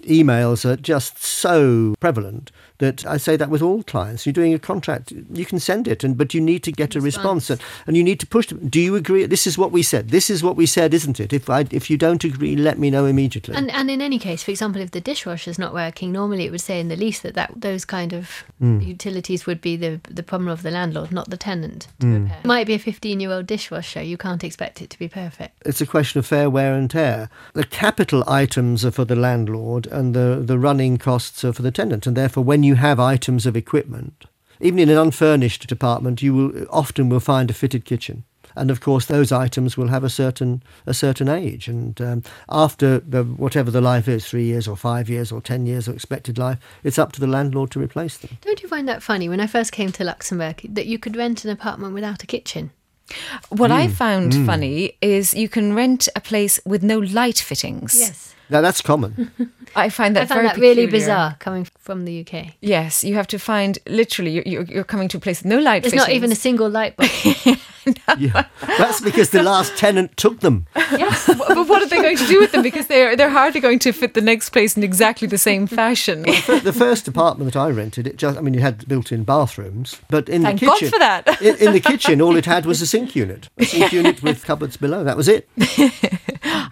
emails 0.03 0.65
are 0.65 0.77
just 0.77 1.23
so 1.23 1.95
prevalent 2.01 2.51
that 2.79 3.05
I 3.05 3.19
say 3.19 3.37
that 3.37 3.51
with 3.51 3.61
all 3.61 3.83
clients. 3.83 4.25
You're 4.25 4.33
doing 4.33 4.55
a 4.55 4.59
contract, 4.59 5.13
you 5.33 5.45
can 5.45 5.59
send 5.61 5.87
it, 5.87 6.03
and 6.03 6.17
but 6.17 6.33
you 6.33 6.41
need 6.41 6.63
to 6.63 6.73
get 6.73 6.97
a 6.97 7.01
response, 7.01 7.51
and, 7.51 7.61
and 7.87 7.95
you 7.95 8.03
need 8.03 8.19
to 8.21 8.27
push 8.27 8.47
them. 8.47 8.69
Do 8.69 8.81
you 8.81 8.97
agree? 8.97 9.27
This 9.27 9.47
is 9.47 9.59
what 9.59 9.71
we 9.71 9.83
said. 9.83 10.09
This 10.09 10.31
is 10.31 10.43
what 10.43 10.57
we 10.57 10.65
said, 10.65 10.95
isn't 10.95 11.21
it? 11.21 11.33
If 11.35 11.51
I, 11.51 11.67
if 11.71 11.91
you 11.91 11.99
don't 11.99 12.25
agree, 12.25 12.57
let 12.57 12.79
me 12.79 12.89
know 12.89 13.05
immediately. 13.05 13.55
And, 13.55 13.71
and 13.71 13.91
in 13.91 14.01
any 14.01 14.19
case, 14.19 14.43
for 14.43 14.51
example, 14.51 14.81
if 14.81 14.93
the 14.93 15.01
dishwasher's 15.01 15.59
not 15.59 15.75
working, 15.75 16.11
normally 16.11 16.47
it 16.47 16.51
would 16.51 16.63
say 16.63 16.81
in 16.81 16.89
the 16.89 16.97
lease 16.97 17.21
that, 17.21 17.35
that 17.35 17.53
those 17.55 17.85
kind 17.85 18.15
of 18.15 18.45
Hmm. 18.59 18.81
utilities 18.81 19.47
would 19.47 19.61
be 19.61 19.77
the, 19.77 20.01
the 20.09 20.23
problem 20.23 20.49
of 20.49 20.63
the 20.63 20.71
landlord, 20.71 21.13
not 21.13 21.29
the 21.31 21.37
tenant 21.37 21.87
to 22.01 22.07
repair. 22.07 22.39
It 22.43 22.47
might 22.47 22.67
be 22.67 22.75
a 22.75 22.79
15 22.79 23.21
year 23.21 23.31
old 23.33 23.47
dishwasher. 23.47 24.03
You 24.03 24.17
can't 24.19 24.43
expect 24.45 24.81
it 24.83 24.89
to 24.91 24.99
be 24.99 25.09
perfect. 25.09 25.57
it's 25.67 25.81
a 25.81 25.87
question 25.87 26.19
of 26.19 26.27
fair 26.27 26.49
wear 26.51 26.75
and 26.75 26.91
tear. 26.91 27.29
The 27.55 27.65
capital 27.65 28.23
items 28.27 28.85
are 28.85 28.91
for 28.91 29.05
the 29.05 29.17
landlord 29.17 29.87
and 29.91 30.15
the, 30.15 30.43
the 30.45 30.59
running 30.59 30.99
costs 30.99 31.45
are 31.45 31.53
for 31.53 31.63
the 31.63 31.71
tenant. 31.71 32.07
And 32.07 32.17
therefore, 32.17 32.45
when 32.45 32.63
you 32.63 32.77
have 32.77 33.01
items 33.01 33.47
of 33.47 33.57
equipment, 33.57 34.25
even 34.61 34.79
in 34.79 34.89
an 34.89 34.99
unfurnished 34.99 35.71
apartment, 35.73 36.23
you 36.23 36.35
will 36.35 36.67
often 36.71 37.09
will 37.09 37.21
find 37.21 37.51
a 37.51 37.55
fitted 37.55 37.85
kitchen. 37.85 38.25
And 38.57 38.71
of 38.71 38.81
course, 38.81 39.07
those 39.07 39.31
items 39.31 39.77
will 39.77 39.89
have 39.89 40.03
a 40.03 40.11
certain 40.11 40.63
a 40.85 40.93
certain 40.93 41.29
age. 41.29 41.69
And 41.69 42.01
um, 42.01 42.23
after 42.49 42.99
the, 42.99 43.23
whatever 43.23 43.71
the 43.71 43.81
life 43.81 44.09
is, 44.09 44.27
three 44.27 44.45
years 44.45 44.67
or 44.67 44.77
five 44.77 45.09
years 45.09 45.31
or 45.31 45.41
ten 45.41 45.67
years 45.67 45.87
of 45.87 45.95
expected 45.95 46.37
life, 46.37 46.59
it's 46.83 46.99
up 46.99 47.13
to 47.13 47.21
the 47.21 47.27
landlord 47.29 47.71
to 47.71 47.81
replace 47.81 48.19
them. 48.19 48.37
Don't 48.41 48.61
you 48.63 48.69
find 48.69 48.89
that 48.89 49.03
funny 49.03 49.29
when 49.29 49.41
I 49.41 49.47
first 49.47 49.73
came 49.73 49.93
to 49.93 50.05
Luxembourg 50.05 50.63
that 50.69 50.87
you 50.87 50.99
could 50.99 51.17
rent 51.17 51.45
an 51.45 51.51
apartment 51.51 51.95
without 51.95 52.23
a 52.23 52.27
kitchen? 52.27 52.73
What 53.49 53.71
I 53.73 53.89
found 53.89 54.35
funny 54.47 54.97
is 55.01 55.35
you 55.35 55.49
can 55.49 55.75
rent 55.75 56.09
a 56.15 56.21
place 56.21 56.61
with 56.65 56.83
no 56.83 56.99
light 56.99 57.39
fittings. 57.39 57.99
Yes. 57.99 58.35
Now 58.51 58.61
that's 58.61 58.81
common. 58.83 59.31
I 59.77 59.89
find 59.89 60.17
that 60.17 60.23
I 60.23 60.27
found 60.27 60.41
very 60.41 60.49
that 60.49 60.59
really 60.59 60.87
bizarre 60.87 61.37
coming 61.39 61.67
from 61.79 62.05
the 62.05 62.27
UK. 62.27 62.55
Yes, 62.61 63.05
you 63.05 63.15
have 63.15 63.29
to 63.29 63.39
find 63.39 63.79
literally 63.87 64.33
you're, 64.33 64.43
you're, 64.45 64.65
you're 64.65 64.85
coming 64.85 65.07
to 65.09 65.17
a 65.19 65.21
place 65.21 65.43
with 65.43 65.47
no 65.47 65.59
light 65.61 65.83
There's 65.83 65.93
fittings. 65.93 66.09
not 66.09 66.15
even 66.15 66.33
a 66.33 66.35
single 66.35 66.69
light 66.69 66.97
bulb. 66.97 67.09
yeah, 68.19 68.47
that's 68.67 69.01
because 69.01 69.31
the 69.31 69.43
last 69.45 69.77
tenant 69.77 70.17
took 70.17 70.41
them. 70.41 70.67
yes. 70.77 71.27
but 71.27 71.69
what 71.69 71.83
are 71.83 71.87
they 71.87 72.03
going 72.03 72.17
to 72.17 72.27
do 72.27 72.41
with 72.41 72.51
them? 72.51 72.63
Because 72.63 72.89
they're 72.89 73.15
they're 73.15 73.31
hardly 73.31 73.61
going 73.61 73.79
to 73.81 73.93
fit 73.93 74.15
the 74.15 74.21
next 74.21 74.51
place 74.51 74.77
in 74.77 74.83
exactly 74.83 75.29
the 75.29 75.39
same 75.39 75.69
fashion. 75.69 76.25
Fir- 76.25 76.59
the 76.61 76.73
first 76.73 77.07
apartment 77.07 77.53
that 77.53 77.59
I 77.61 77.71
rented, 77.71 78.07
it 78.09 78.17
just, 78.17 78.37
I 78.37 78.41
mean, 78.41 78.55
it 78.57 78.61
had 78.61 78.89
built-in 78.89 79.23
bathrooms, 79.25 80.01
but 80.09 80.29
in 80.29 80.43
Thank 80.43 80.61
the 80.61 80.67
God 80.67 80.79
kitchen, 80.79 80.93
for 80.93 80.99
that. 80.99 81.41
in, 81.43 81.57
in 81.57 81.73
the 81.73 81.81
kitchen, 81.81 82.21
all 82.21 82.35
it 82.37 82.47
had 82.47 82.67
was 82.67 82.83
a 82.83 82.87
sink 82.87 83.15
unit, 83.15 83.49
a 83.57 83.65
sink 83.65 83.93
unit 83.93 84.23
with 84.23 84.45
cupboards 84.45 84.77
below. 84.77 85.05
That 85.05 85.17
was 85.17 85.29
it. 85.29 85.49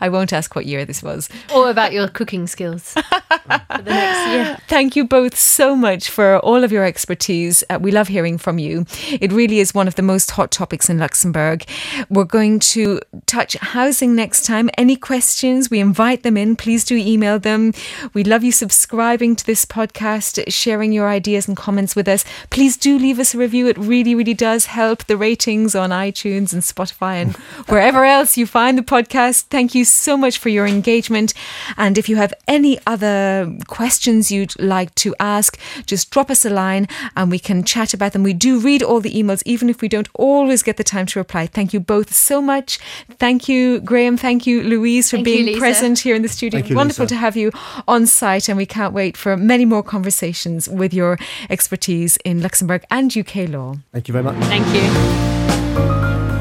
I 0.00 0.08
won't 0.08 0.32
ask 0.32 0.54
what 0.54 0.66
year 0.66 0.84
this 0.84 1.02
was. 1.02 1.28
or 1.54 1.67
about 1.68 1.92
your 1.92 2.08
cooking 2.08 2.46
skills 2.46 2.92
for 2.92 3.82
the 3.82 3.90
next 3.90 4.30
year. 4.30 4.58
Thank 4.68 4.96
you 4.96 5.04
both 5.06 5.36
so 5.36 5.74
much 5.76 6.10
for 6.10 6.38
all 6.40 6.64
of 6.64 6.72
your 6.72 6.84
expertise. 6.84 7.64
Uh, 7.70 7.78
we 7.80 7.90
love 7.90 8.08
hearing 8.08 8.38
from 8.38 8.58
you. 8.58 8.86
It 9.08 9.32
really 9.32 9.58
is 9.58 9.74
one 9.74 9.88
of 9.88 9.94
the 9.94 10.02
most 10.02 10.32
hot 10.32 10.50
topics 10.50 10.88
in 10.88 10.98
Luxembourg. 10.98 11.64
We're 12.08 12.24
going 12.24 12.58
to 12.60 13.00
touch 13.26 13.54
housing 13.56 14.14
next 14.14 14.44
time. 14.44 14.70
Any 14.76 14.96
questions, 14.96 15.70
we 15.70 15.80
invite 15.80 16.22
them 16.22 16.36
in. 16.36 16.56
Please 16.56 16.84
do 16.84 16.96
email 16.96 17.38
them. 17.38 17.72
We 18.14 18.24
love 18.24 18.44
you 18.44 18.52
subscribing 18.52 19.36
to 19.36 19.46
this 19.46 19.64
podcast, 19.64 20.42
sharing 20.48 20.92
your 20.92 21.08
ideas 21.08 21.48
and 21.48 21.56
comments 21.56 21.94
with 21.94 22.08
us. 22.08 22.24
Please 22.50 22.76
do 22.76 22.98
leave 22.98 23.18
us 23.18 23.34
a 23.34 23.38
review. 23.38 23.66
It 23.66 23.78
really, 23.78 24.14
really 24.14 24.34
does 24.34 24.66
help 24.66 25.04
the 25.04 25.16
ratings 25.16 25.74
on 25.74 25.90
iTunes 25.90 26.52
and 26.52 26.62
Spotify 26.62 27.22
and 27.22 27.36
wherever 27.68 28.04
else 28.04 28.36
you 28.36 28.46
find 28.46 28.78
the 28.78 28.82
podcast. 28.82 29.42
Thank 29.44 29.74
you 29.74 29.84
so 29.84 30.16
much 30.16 30.38
for 30.38 30.48
your 30.48 30.66
engagement. 30.66 31.34
And 31.76 31.98
if 31.98 32.08
you 32.08 32.16
have 32.16 32.32
any 32.46 32.78
other 32.86 33.56
questions 33.66 34.30
you'd 34.30 34.58
like 34.60 34.94
to 34.96 35.14
ask, 35.20 35.58
just 35.86 36.10
drop 36.10 36.30
us 36.30 36.44
a 36.44 36.50
line 36.50 36.88
and 37.16 37.30
we 37.30 37.38
can 37.38 37.64
chat 37.64 37.94
about 37.94 38.12
them. 38.12 38.22
We 38.22 38.34
do 38.34 38.58
read 38.58 38.82
all 38.82 39.00
the 39.00 39.12
emails, 39.12 39.42
even 39.44 39.68
if 39.68 39.80
we 39.80 39.88
don't 39.88 40.08
always 40.14 40.62
get 40.62 40.76
the 40.76 40.84
time 40.84 41.06
to 41.06 41.18
reply. 41.18 41.46
Thank 41.46 41.72
you 41.72 41.80
both 41.80 42.14
so 42.14 42.40
much. 42.40 42.78
Thank 43.18 43.48
you, 43.48 43.80
Graham. 43.80 44.16
Thank 44.16 44.46
you, 44.46 44.62
Louise, 44.62 45.10
for 45.10 45.16
Thank 45.16 45.24
being 45.24 45.46
Lisa. 45.46 45.58
present 45.58 45.98
here 46.00 46.14
in 46.14 46.22
the 46.22 46.28
studio. 46.28 46.60
Thank 46.60 46.70
you, 46.70 46.76
Wonderful 46.76 47.04
Lisa. 47.04 47.14
to 47.14 47.18
have 47.18 47.36
you 47.36 47.52
on 47.86 48.06
site, 48.06 48.48
and 48.48 48.56
we 48.56 48.66
can't 48.66 48.94
wait 48.94 49.16
for 49.16 49.36
many 49.36 49.64
more 49.64 49.82
conversations 49.82 50.68
with 50.68 50.92
your 50.94 51.18
expertise 51.50 52.16
in 52.24 52.42
Luxembourg 52.42 52.84
and 52.90 53.14
UK 53.16 53.48
law. 53.48 53.76
Thank 53.92 54.08
you 54.08 54.12
very 54.12 54.24
much. 54.24 54.36
Thank 54.44 54.66
you. 54.74 56.37